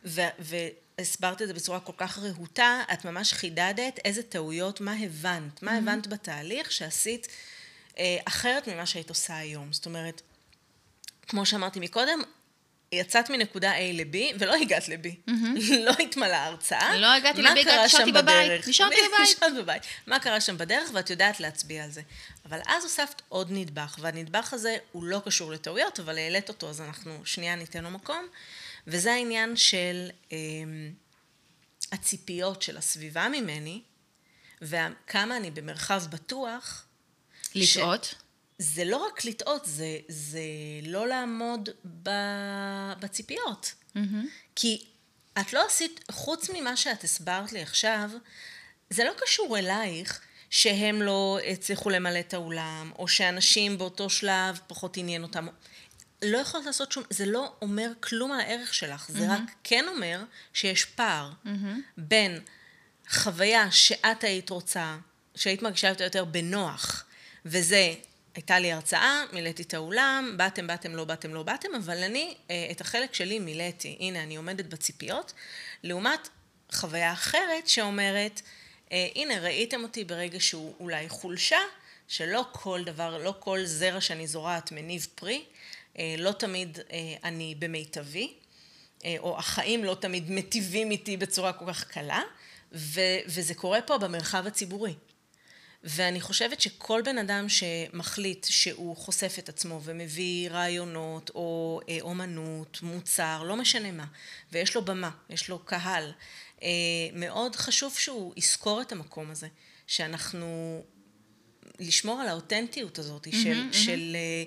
ו- 0.06 0.22
והסברת 0.40 1.42
את 1.42 1.48
זה 1.48 1.54
בצורה 1.54 1.80
כל 1.80 1.94
כך 1.98 2.20
רהוטה, 2.20 2.82
את 2.94 3.06
ממש 3.06 3.34
חידדת 3.34 4.00
איזה 4.06 4.24
טעויות, 4.24 4.82
מה 4.82 4.94
הבנת, 4.94 5.64
מה 5.64 5.78
הבנת 5.78 6.08
בתהליך 6.08 6.72
שעשית 6.72 7.28
אה, 7.98 8.18
אחרת 8.26 8.68
ממה 8.68 8.86
שהיית 8.86 9.10
עושה 9.10 9.38
היום. 9.38 9.74
זאת 9.74 9.86
אומרת, 9.86 10.22
כמו 11.28 11.46
שאמרתי 11.46 11.80
מקודם, 11.80 12.22
יצאת 12.94 13.30
מנקודה 13.30 13.74
A 13.78 13.82
ל-B 13.94 14.16
ולא 14.40 14.56
הגעת 14.56 14.88
ל-B. 14.90 15.32
לא 15.86 15.92
התמלאה 16.04 16.38
ההרצאה. 16.44 16.98
לא 16.98 17.14
הגעתי 17.14 17.42
ל-B, 17.42 17.50
הגעתי- 17.52 17.64
קרה 17.66 17.86
נשארתי 17.86 18.12
בבית. 18.12 18.68
נשארתי 18.68 18.96
בבית. 18.96 19.38
נשארת 19.38 19.56
בבית. 19.58 19.84
מה 20.08 20.20
קרה 20.20 20.42
שם 20.42 20.58
בדרך 20.58 20.90
ואת 20.94 21.10
יודעת 21.10 21.40
להצביע 21.40 21.84
על 21.84 21.92
זה. 21.92 22.02
אבל 22.46 22.60
אז 22.68 22.84
הוספת 22.84 23.22
עוד 23.30 23.48
נדבך, 23.52 23.96
והנדבך 24.02 24.54
הזה 24.54 24.76
הוא 24.92 25.04
לא 25.04 25.22
קשור 25.26 25.52
לטעויות, 25.52 26.00
אבל 26.00 26.18
העלית 26.18 26.50
אותו, 26.50 26.70
אז 26.70 26.82
אנחנו 26.82 27.22
שנייה 27.26 27.56
ניתן 27.56 27.84
לו 27.84 27.90
מקום. 27.90 28.28
וזה 28.88 29.14
העניין 29.14 29.56
של 29.56 30.10
אה, 30.32 30.38
הציפיות 31.92 32.62
של 32.62 32.78
הסביבה 32.78 33.28
ממני, 33.30 33.82
וכמה 34.62 35.38
אני 35.38 35.52
במרחב 35.52 36.04
בטוח. 36.10 36.86
לטעות. 37.56 38.16
זה 38.58 38.86
לא 38.86 38.98
רק 39.08 39.26
לטעות, 39.26 39.66
זה, 39.66 39.98
זה 40.08 40.42
לא 40.84 41.08
לעמוד 41.08 41.70
ב, 42.04 42.10
בציפיות. 43.00 43.74
כי 44.56 44.86
את 45.40 45.54
לא 45.54 45.66
עשית, 45.66 46.00
חוץ 46.12 46.50
ממה 46.54 46.76
שאת 46.78 47.04
הסברת 47.04 47.52
לי 47.54 47.62
עכשיו, 47.62 48.10
זה 48.90 49.04
לא 49.04 49.12
קשור 49.18 49.58
אלייך 49.58 50.22
שהם 50.50 51.02
לא 51.02 51.40
הצליחו 51.48 51.90
למלא 51.90 52.20
את 52.20 52.34
האולם, 52.34 52.92
או 53.00 53.08
שאנשים 53.08 53.78
באותו 53.78 54.10
שלב 54.10 54.60
פחות 54.68 54.98
עניין 54.98 55.24
אותם. 55.24 55.48
לא 56.22 56.38
יכולת 56.38 56.66
לעשות 56.66 56.92
שום, 56.92 57.04
זה 57.10 57.26
לא 57.26 57.54
אומר 57.62 57.92
כלום 58.00 58.32
על 58.32 58.40
הערך 58.40 58.74
שלך, 58.74 59.10
זה 59.10 59.34
רק 59.34 59.42
כן 59.64 59.86
אומר 59.88 60.24
שיש 60.54 60.86
פער 60.86 61.32
בין 61.98 62.40
חוויה 63.10 63.72
שאת 63.72 64.24
היית 64.24 64.50
רוצה, 64.50 64.98
שהיית 65.36 65.62
מרגישה 65.62 65.94
יותר 66.00 66.26
בנוח, 66.26 67.06
וזה, 67.46 67.94
הייתה 68.36 68.60
לי 68.60 68.72
הרצאה, 68.72 69.24
מילאתי 69.34 69.64
את 69.64 69.74
האולם, 69.74 70.34
באתם, 70.38 70.68
באתם, 70.68 70.96
לא 70.96 71.04
באתם, 71.04 71.34
לא 71.34 71.44
באתם, 71.44 71.76
אבל 71.76 72.04
אני 72.04 72.36
אה, 72.50 72.68
את 72.72 72.82
החלק 72.82 73.14
שלי 73.14 73.40
מילאתי. 73.40 73.98
הנה, 74.00 74.24
אני 74.24 74.36
עומדת 74.36 74.66
בציפיות, 74.66 75.34
לעומת 75.84 76.30
חוויה 76.72 77.14
אחרת 77.14 77.68
שאומרת, 77.68 78.42
אה, 78.92 79.08
הנה, 79.16 79.40
ראיתם 79.40 79.84
אותי 79.84 80.04
ברגע 80.04 80.40
שהוא 80.40 80.76
אולי 80.80 81.10
חולשה, 81.10 81.60
שלא 82.08 82.46
כל 82.52 82.84
דבר, 82.84 83.18
לא 83.18 83.34
כל 83.40 83.66
זרע 83.66 84.02
שאני 84.02 84.28
זורעת 84.28 84.72
מניב 84.72 85.08
פרי, 85.16 85.44
אה, 86.00 86.16
לא 86.18 86.32
תמיד 86.32 86.80
אני 87.24 87.56
במיטבי, 87.60 88.34
או 89.20 89.38
החיים 89.40 89.84
לא 89.84 89.96
תמיד 90.00 90.32
מטיבים 90.32 90.92
איתי 90.92 91.18
בצורה 91.18 91.54
כל 91.54 91.66
כך 91.68 91.84
קלה, 91.84 92.22
ו- 92.72 93.20
וזה 93.28 93.54
קורה 93.54 93.82
פה 93.82 93.98
במרחב 93.98 94.48
הציבורי. 94.48 94.94
ואני 95.84 96.22
חושבת 96.22 96.62
שכל 96.62 97.02
בן 97.06 97.18
אדם 97.18 97.50
שמחליט 97.50 98.46
שהוא 98.50 98.98
חושף 98.98 99.36
את 99.40 99.50
עצמו 99.50 99.82
ומביא 99.84 100.50
רעיונות 100.50 101.32
או 101.36 101.80
אה, 101.90 101.98
אומנות, 102.02 102.80
מוצר, 102.82 103.44
לא 103.44 103.56
משנה 103.56 103.92
מה, 103.92 104.06
ויש 104.52 104.76
לו 104.76 104.86
במה, 104.86 105.10
יש 105.30 105.50
לו 105.50 105.60
קהל, 105.60 106.12
אה, 106.64 106.68
מאוד 107.14 107.56
חשוב 107.56 107.96
שהוא 107.98 108.34
יזכור 108.38 108.82
את 108.82 108.92
המקום 108.92 109.32
הזה, 109.32 109.48
שאנחנו 109.88 110.82
לשמור 111.80 112.22
על 112.22 112.28
האותנטיות 112.28 113.00
הזאת 113.00 113.28
mm-hmm, 113.28 113.44
של, 113.44 113.64
mm-hmm. 113.72 113.76
של 113.76 114.16
אה, 114.16 114.44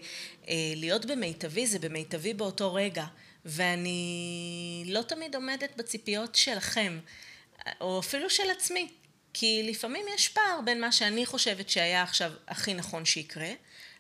אה, 0.49 0.73
להיות 0.77 1.07
במיטבי, 1.07 1.67
זה 1.67 1.79
במיטבי 1.79 2.35
באותו 2.35 2.75
רגע, 2.75 3.05
ואני 3.45 4.85
לא 4.87 5.03
תמיד 5.03 5.35
עומדת 5.35 5.77
בציפיות 5.77 6.35
שלכם, 6.35 6.99
או 7.81 7.99
אפילו 7.99 8.31
של 8.31 8.51
עצמי. 8.51 8.89
כי 9.39 9.63
לפעמים 9.71 10.07
יש 10.15 10.29
פער 10.29 10.61
בין 10.65 10.81
מה 10.81 10.93
שאני 10.93 11.27
חושבת 11.27 11.69
שהיה 11.69 12.03
עכשיו 12.03 12.33
הכי 12.49 12.75
נכון 12.75 13.05
שיקרה, 13.05 13.51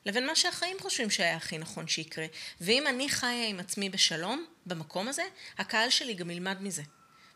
לבין 0.06 0.26
מה 0.26 0.36
שהחיים 0.36 0.76
חושבים 0.80 1.10
שהיה 1.10 1.36
הכי 1.36 1.58
נכון 1.58 1.88
שיקרה. 1.88 2.26
ואם 2.60 2.86
אני 2.86 3.08
חיה 3.08 3.46
עם 3.48 3.60
עצמי 3.60 3.90
בשלום, 3.90 4.44
במקום 4.66 5.08
הזה, 5.08 5.22
הקהל 5.58 5.90
שלי 5.90 6.14
גם 6.14 6.30
ילמד 6.30 6.56
מזה. 6.62 6.82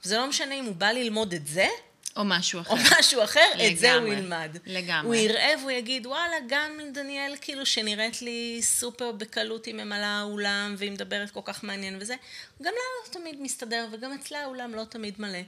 וזה 0.04 0.16
לא 0.16 0.26
משנה 0.26 0.54
אם 0.54 0.64
הוא 0.64 0.74
בא 0.74 0.90
ללמוד 0.90 1.34
את 1.34 1.46
זה, 1.46 1.68
או 2.16 2.24
משהו 2.24 2.60
אחר. 2.60 2.70
או 2.70 2.76
משהו 2.98 3.24
אחר, 3.24 3.40
לגמרי, 3.54 3.72
את 3.72 3.78
זה 3.78 3.94
הוא 3.94 4.08
ילמד. 4.08 4.56
לגמרי. 4.66 5.06
הוא 5.06 5.14
יראה 5.14 5.54
והוא 5.60 5.70
יגיד, 5.70 6.06
וואלה, 6.06 6.36
גם 6.48 6.70
דניאל, 6.92 7.34
כאילו, 7.40 7.66
שנראית 7.66 8.22
לי 8.22 8.60
סופר 8.62 9.12
בקלות, 9.12 9.66
היא 9.66 9.74
ממלאה 9.74 10.18
האולם, 10.18 10.74
והיא 10.78 10.92
מדברת 10.92 11.30
כל 11.30 11.40
כך 11.44 11.64
מעניין 11.64 11.98
וזה, 12.00 12.14
גם 12.62 12.72
לה 12.72 12.72
לא 12.72 13.20
תמיד 13.20 13.42
מסתדר, 13.42 13.88
וגם 13.92 14.12
אצלה 14.12 14.42
האולם 14.42 14.74
לא 14.74 14.84
תמיד 14.84 15.14
מלא. 15.18 15.38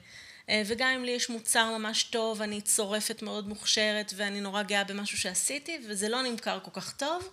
אה, 0.49 0.63
וגם 0.67 0.89
אם 0.89 1.05
לי 1.05 1.11
יש 1.11 1.31
מוצר 1.31 1.79
ממש 1.79 2.03
טוב, 2.03 2.43
אני 2.43 2.61
צורפת 2.61 3.23
מאוד 3.23 3.49
מוכשרת 3.49 4.13
ואני 4.17 4.41
נורא 4.41 4.63
גאה 4.63 4.85
במשהו 4.85 5.19
שעשיתי, 5.19 5.79
וזה 5.89 6.09
לא 6.09 6.23
נמכר 6.23 6.61
כל 6.61 6.81
כך 6.81 6.97
טוב, 6.97 7.29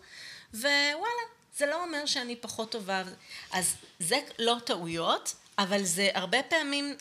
ווואלה, 0.54 1.24
זה 1.58 1.66
לא 1.66 1.84
אומר 1.84 2.06
שאני 2.06 2.36
פחות 2.36 2.72
טובה. 2.72 3.04
אז 3.52 3.76
זה 4.00 4.20
לא 4.40 4.58
טעויות, 4.66 5.36
אבל 5.58 5.84
זה 5.84 6.10
הרבה 6.14 6.44
פעמים 6.44 6.96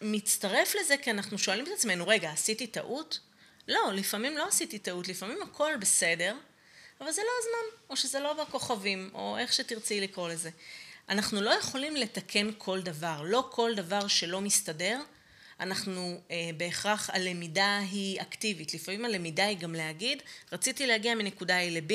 מצטרף 0.00 0.74
לזה, 0.80 0.96
כי 0.96 1.10
אנחנו 1.10 1.38
שואלים 1.38 1.66
את 1.66 1.70
עצמנו, 1.76 2.06
רגע, 2.06 2.30
עשיתי 2.30 2.66
טעות? 2.66 3.20
לא, 3.68 3.92
לפעמים 3.92 4.36
לא 4.36 4.48
עשיתי 4.48 4.78
טעות, 4.78 5.08
לפעמים 5.08 5.42
הכל 5.42 5.72
בסדר, 5.80 6.36
אבל 7.00 7.12
זה 7.12 7.22
לא 7.22 7.30
הזמן, 7.40 7.84
או 7.90 7.96
שזה 7.96 8.20
לא 8.20 8.32
בכוכבים, 8.32 9.10
או 9.14 9.38
איך 9.38 9.52
שתרצי 9.52 10.00
לקרוא 10.00 10.28
לזה. 10.28 10.50
אנחנו 11.08 11.40
לא 11.40 11.50
יכולים 11.50 11.96
לתקן 11.96 12.50
כל 12.58 12.80
דבר, 12.80 13.22
לא 13.24 13.48
כל 13.50 13.74
דבר 13.74 14.08
שלא 14.08 14.40
מסתדר, 14.40 15.00
אנחנו 15.60 16.20
אה, 16.30 16.50
בהכרח, 16.56 17.10
הלמידה 17.12 17.78
היא 17.90 18.20
אקטיבית. 18.20 18.74
לפעמים 18.74 19.04
הלמידה 19.04 19.44
היא 19.44 19.58
גם 19.58 19.74
להגיד, 19.74 20.22
רציתי 20.52 20.86
להגיע 20.86 21.14
מנקודה 21.14 21.60
A 21.60 21.70
ל-B, 21.70 21.94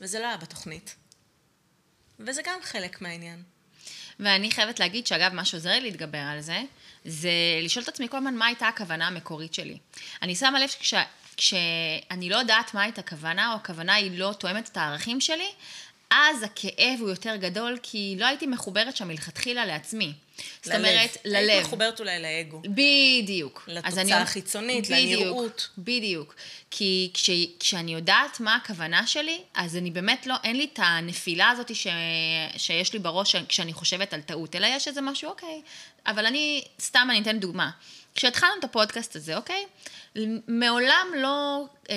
וזה 0.00 0.18
לא 0.18 0.26
היה 0.26 0.36
בתוכנית. 0.36 0.94
וזה 2.18 2.42
גם 2.42 2.58
חלק 2.62 3.00
מהעניין. 3.00 3.42
ואני 4.20 4.50
חייבת 4.50 4.80
להגיד 4.80 5.06
שאגב, 5.06 5.32
מה 5.32 5.44
שעוזר 5.44 5.70
לי 5.70 5.80
להתגבר 5.80 6.18
על 6.18 6.40
זה, 6.40 6.62
זה 7.04 7.30
לשאול 7.62 7.82
את 7.82 7.88
עצמי 7.88 8.08
כל 8.08 8.16
הזמן 8.16 8.34
מה 8.34 8.46
הייתה 8.46 8.68
הכוונה 8.68 9.06
המקורית 9.06 9.54
שלי. 9.54 9.78
אני 10.22 10.34
שמה 10.34 10.60
לב 10.60 10.68
שכש... 10.68 10.94
כשאני 11.36 12.30
לא 12.30 12.36
יודעת 12.36 12.74
מה 12.74 12.82
הייתה 12.82 13.00
הכוונה, 13.00 13.52
או 13.52 13.56
הכוונה 13.56 13.94
היא 13.94 14.18
לא 14.18 14.34
תואמת 14.38 14.68
את 14.68 14.76
הערכים 14.76 15.20
שלי, 15.20 15.48
אז 16.10 16.42
הכאב 16.42 16.98
הוא 17.00 17.10
יותר 17.10 17.36
גדול, 17.36 17.78
כי 17.82 18.16
לא 18.18 18.26
הייתי 18.26 18.46
מחוברת 18.46 18.96
שם 18.96 19.08
מלכתחילה 19.08 19.64
לעצמי. 19.66 20.12
זאת 20.62 20.74
אומרת, 20.74 21.16
ללב. 21.24 21.48
היית 21.48 21.66
מחוברת 21.66 22.00
אולי 22.00 22.22
לאגו. 22.22 22.62
בדיוק. 22.62 23.64
לתוצאה 23.68 24.02
אני... 24.02 24.12
החיצונית, 24.12 24.84
בדיוק, 24.84 25.20
לנראות. 25.20 25.68
בדיוק. 25.78 26.34
כי 26.70 27.10
כש, 27.14 27.30
כשאני 27.60 27.94
יודעת 27.94 28.40
מה 28.40 28.56
הכוונה 28.56 29.06
שלי, 29.06 29.40
אז 29.54 29.76
אני 29.76 29.90
באמת 29.90 30.26
לא, 30.26 30.34
אין 30.44 30.56
לי 30.56 30.68
את 30.72 30.78
הנפילה 30.82 31.50
הזאת 31.50 31.74
ש, 31.74 31.86
שיש 32.56 32.92
לי 32.92 32.98
בראש 32.98 33.36
כשאני 33.36 33.72
חושבת 33.72 34.12
על 34.12 34.20
טעות, 34.20 34.56
אלא 34.56 34.66
יש 34.66 34.88
איזה 34.88 35.00
משהו, 35.00 35.30
אוקיי. 35.30 35.62
אבל 36.06 36.26
אני, 36.26 36.64
סתם 36.80 37.08
אני 37.10 37.20
אתן 37.20 37.38
דוגמה. 37.38 37.70
כשהתחלנו 38.14 38.52
את 38.58 38.64
הפודקאסט 38.64 39.16
הזה, 39.16 39.36
אוקיי? 39.36 39.64
מעולם 40.48 41.06
לא 41.16 41.64
אה, 41.90 41.96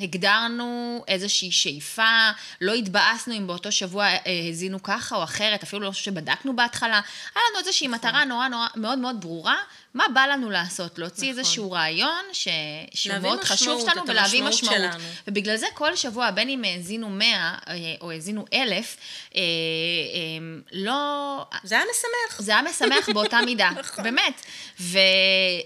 הגדרנו 0.00 1.04
איזושהי 1.08 1.52
שאיפה, 1.52 2.30
לא 2.60 2.72
התבאסנו 2.72 3.36
אם 3.36 3.46
באותו 3.46 3.72
שבוע 3.72 4.04
אה, 4.04 4.18
הזינו 4.50 4.82
ככה 4.82 5.16
או 5.16 5.24
אחרת, 5.24 5.62
אפילו 5.62 5.82
לא 5.82 5.92
שבדקנו 5.92 6.56
בהתחלה. 6.56 7.00
היה 7.34 7.42
לנו 7.50 7.58
איזושהי 7.58 7.88
נכון. 7.88 7.98
מטרה 7.98 8.24
נורא 8.24 8.48
נורא 8.48 8.66
מאוד 8.76 8.98
מאוד 8.98 9.20
ברורה, 9.20 9.56
מה 9.96 10.04
בא 10.14 10.26
לנו 10.26 10.50
לעשות? 10.50 10.98
להוציא 10.98 11.28
נכון. 11.30 11.38
איזשהו 11.38 11.72
רעיון 11.72 12.24
ש... 12.32 12.48
שהוא 12.94 13.18
מאוד 13.18 13.44
חשוב 13.44 13.88
לנו 13.88 14.02
ולהביא 14.06 14.42
משמעות. 14.42 14.76
שלנו. 14.76 15.04
ובגלל 15.28 15.56
זה 15.56 15.66
כל 15.74 15.96
שבוע, 15.96 16.30
בין 16.30 16.48
אם 16.48 16.64
האזינו 16.64 17.10
100 17.10 17.54
אה, 17.68 17.74
או 18.00 18.10
האזינו 18.10 18.44
1,000, 18.52 18.96
אה, 19.36 19.40
אה, 19.40 19.44
לא... 20.72 21.44
זה 21.64 21.74
היה 21.74 21.84
משמח. 21.84 22.40
זה 22.40 22.52
היה 22.52 22.62
משמח 22.62 23.08
באותה 23.08 23.40
מידה, 23.40 23.70
נכון. 23.78 24.04
באמת. 24.04 24.46
ו... 24.80 24.98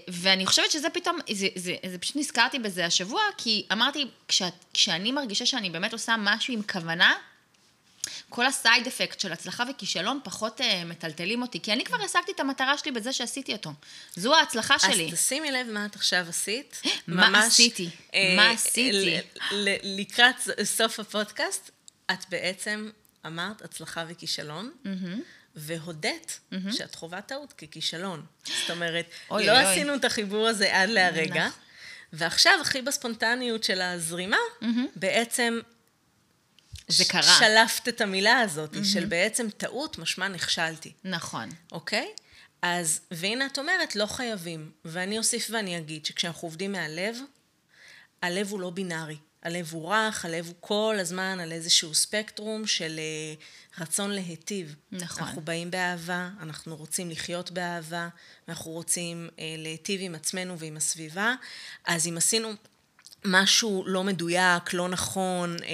ואני 0.07 0.45
חושבת 0.45 0.71
שזה 0.71 0.89
פתאום, 0.89 1.19
זה, 1.31 1.47
זה, 1.55 1.70
זה 1.89 1.97
פשוט 1.97 2.15
נזכרתי 2.15 2.59
בזה 2.59 2.85
השבוע, 2.85 3.21
כי 3.37 3.65
אמרתי, 3.71 4.07
כש... 4.27 4.41
כשאני 4.73 5.11
מרגישה 5.11 5.45
שאני 5.45 5.69
באמת 5.69 5.93
עושה 5.93 6.15
משהו 6.19 6.53
עם 6.53 6.61
כוונה, 6.63 7.13
כל 8.29 8.45
הסייד 8.45 8.87
אפקט 8.87 9.19
של 9.19 9.31
הצלחה 9.33 9.63
וכישלון 9.69 10.19
פחות 10.23 10.61
uh, 10.61 10.63
מטלטלים 10.85 11.41
אותי, 11.41 11.59
כי 11.59 11.73
אני 11.73 11.85
כבר 11.85 11.97
השגתי 12.05 12.31
את 12.31 12.39
המטרה 12.39 12.77
שלי 12.77 12.91
בזה 12.91 13.13
שעשיתי 13.13 13.53
אותו. 13.53 13.71
זו 14.15 14.35
ההצלחה 14.35 14.79
שלי. 14.79 15.07
אז 15.11 15.13
תשימי 15.13 15.51
לב 15.51 15.67
מה 15.67 15.85
את 15.85 15.95
עכשיו 15.95 16.25
עשית. 16.29 16.81
מה 17.07 17.29
ממש, 17.29 17.45
עשיתי? 17.45 17.89
אה, 18.13 18.33
מה 18.35 18.49
עשיתי? 18.51 19.17
לקראת 19.83 20.35
סוף 20.63 20.99
הפודקאסט, 20.99 21.71
את 22.11 22.25
בעצם 22.29 22.89
אמרת 23.25 23.61
הצלחה 23.61 24.05
וכישלון. 24.07 24.71
Mm-hmm. 24.83 25.19
והודית 25.55 26.39
mm-hmm. 26.39 26.71
שאת 26.71 26.95
חווה 26.95 27.21
טעות 27.21 27.53
ככישלון. 27.53 28.25
זאת 28.45 28.71
אומרת, 28.71 29.05
אוי, 29.29 29.45
לא 29.45 29.51
אוי. 29.51 29.63
עשינו 29.63 29.95
את 29.95 30.05
החיבור 30.05 30.47
הזה 30.47 30.77
עד 30.77 30.89
להרגע, 30.89 31.47
נכון. 31.47 31.59
ועכשיו, 32.13 32.53
הכי 32.61 32.81
בספונטניות 32.81 33.63
של 33.63 33.81
הזרימה, 33.81 34.37
mm-hmm. 34.61 34.65
בעצם 34.95 35.59
זה 36.87 37.05
קרה. 37.05 37.39
שלפת 37.39 37.87
את 37.87 38.01
המילה 38.01 38.39
הזאת, 38.39 38.73
mm-hmm. 38.75 38.83
של 38.83 39.05
בעצם 39.05 39.49
טעות, 39.49 39.97
משמע 39.97 40.27
נכשלתי. 40.27 40.93
נכון. 41.03 41.49
אוקיי? 41.71 42.07
אז, 42.61 42.99
והנה 43.11 43.45
את 43.45 43.59
אומרת, 43.59 43.95
לא 43.95 44.05
חייבים. 44.05 44.71
ואני 44.85 45.17
אוסיף 45.17 45.47
ואני 45.51 45.77
אגיד 45.77 46.05
שכשאנחנו 46.05 46.47
עובדים 46.47 46.71
מהלב, 46.71 47.17
הלב 48.21 48.51
הוא 48.51 48.59
לא 48.59 48.69
בינארי. 48.69 49.17
הלב 49.43 49.69
הוא 49.71 49.93
רך, 49.93 50.25
הלב 50.25 50.47
הוא 50.47 50.55
כל 50.59 50.95
הזמן 50.99 51.39
על 51.39 51.51
איזשהו 51.51 51.93
ספקטרום 51.93 52.67
של 52.67 52.99
uh, 52.99 53.81
רצון 53.81 54.11
להיטיב. 54.11 54.75
נכון. 54.91 55.23
אנחנו 55.23 55.41
באים 55.41 55.71
באהבה, 55.71 56.29
אנחנו 56.39 56.75
רוצים 56.75 57.09
לחיות 57.09 57.51
באהבה, 57.51 58.07
אנחנו 58.49 58.71
רוצים 58.71 59.29
uh, 59.29 59.39
להיטיב 59.57 60.01
עם 60.03 60.15
עצמנו 60.15 60.59
ועם 60.59 60.77
הסביבה. 60.77 61.35
אז 61.85 62.07
אם 62.07 62.17
עשינו 62.17 62.53
משהו 63.25 63.83
לא 63.87 64.03
מדויק, 64.03 64.73
לא 64.73 64.89
נכון, 64.89 65.57
אה, 65.63 65.67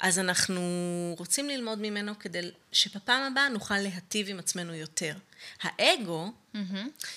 אז 0.00 0.18
אנחנו 0.18 0.62
רוצים 1.18 1.48
ללמוד 1.48 1.78
ממנו 1.78 2.18
כדי 2.18 2.50
שבפעם 2.72 3.32
הבאה 3.32 3.48
נוכל 3.48 3.78
להטיב 3.78 4.28
עם 4.28 4.38
עצמנו 4.38 4.74
יותר. 4.74 5.14
האגו, 5.62 6.32
mm-hmm. 6.54 6.58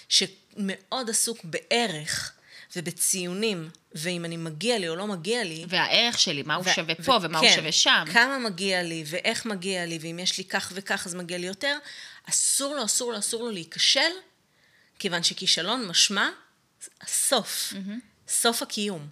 שמאוד 0.09 1.09
עסוק 1.09 1.37
בערך 1.43 2.36
ובציונים, 2.75 3.69
ואם 3.93 4.25
אני 4.25 4.37
מגיע 4.37 4.79
לי 4.79 4.89
או 4.89 4.95
לא 4.95 5.07
מגיע 5.07 5.43
לי... 5.43 5.65
והערך 5.69 6.19
שלי, 6.19 6.43
מה 6.43 6.55
הוא 6.55 6.65
ו- 6.65 6.73
שווה 6.73 6.95
פה 6.95 7.17
ומה 7.21 7.41
כן, 7.41 7.47
הוא 7.47 7.55
שווה 7.55 7.71
שם. 7.71 8.05
כמה 8.13 8.39
מגיע 8.39 8.83
לי 8.83 9.03
ואיך 9.07 9.45
מגיע 9.45 9.85
לי, 9.85 9.99
ואם 10.01 10.19
יש 10.19 10.37
לי 10.37 10.43
כך 10.43 10.71
וכך 10.75 11.05
אז 11.05 11.15
מגיע 11.15 11.37
לי 11.37 11.47
יותר, 11.47 11.77
אסור 12.29 12.75
לו, 12.75 12.85
אסור 12.85 13.11
לו, 13.11 13.19
אסור 13.19 13.43
לו 13.43 13.51
להיכשל, 13.51 14.11
כיוון 14.99 15.23
שכישלון 15.23 15.87
משמע 15.87 16.29
הסוף, 17.01 17.73
mm-hmm. 17.73 18.31
סוף 18.31 18.61
הקיום. 18.61 19.07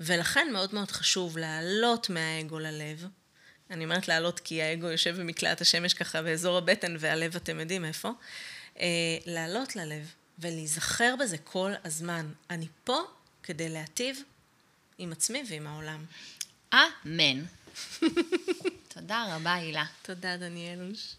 ולכן 0.00 0.48
מאוד 0.52 0.74
מאוד 0.74 0.90
חשוב 0.90 1.38
לעלות 1.38 2.10
מהאגו 2.10 2.58
ללב. 2.58 3.06
אני 3.70 3.84
אומרת 3.84 4.08
לעלות 4.08 4.40
כי 4.40 4.62
האגו 4.62 4.86
יושב 4.86 5.20
במקלעת 5.20 5.60
השמש 5.60 5.94
ככה 5.94 6.22
באזור 6.22 6.58
הבטן, 6.58 6.96
והלב 6.98 7.36
אתם 7.36 7.60
יודעים 7.60 7.84
איפה. 7.84 8.10
אה, 8.80 8.86
לעלות 9.26 9.76
ללב 9.76 10.12
ולהיזכר 10.38 11.14
בזה 11.20 11.38
כל 11.38 11.72
הזמן. 11.84 12.32
אני 12.50 12.66
פה 12.84 13.00
כדי 13.42 13.68
להטיב 13.68 14.22
עם 14.98 15.12
עצמי 15.12 15.42
ועם 15.48 15.66
העולם. 15.66 16.04
אמן. 16.74 17.44
תודה 18.94 19.36
רבה, 19.36 19.54
הילה. 19.54 19.84
תודה, 20.02 20.36
דניאלוש. 20.36 21.16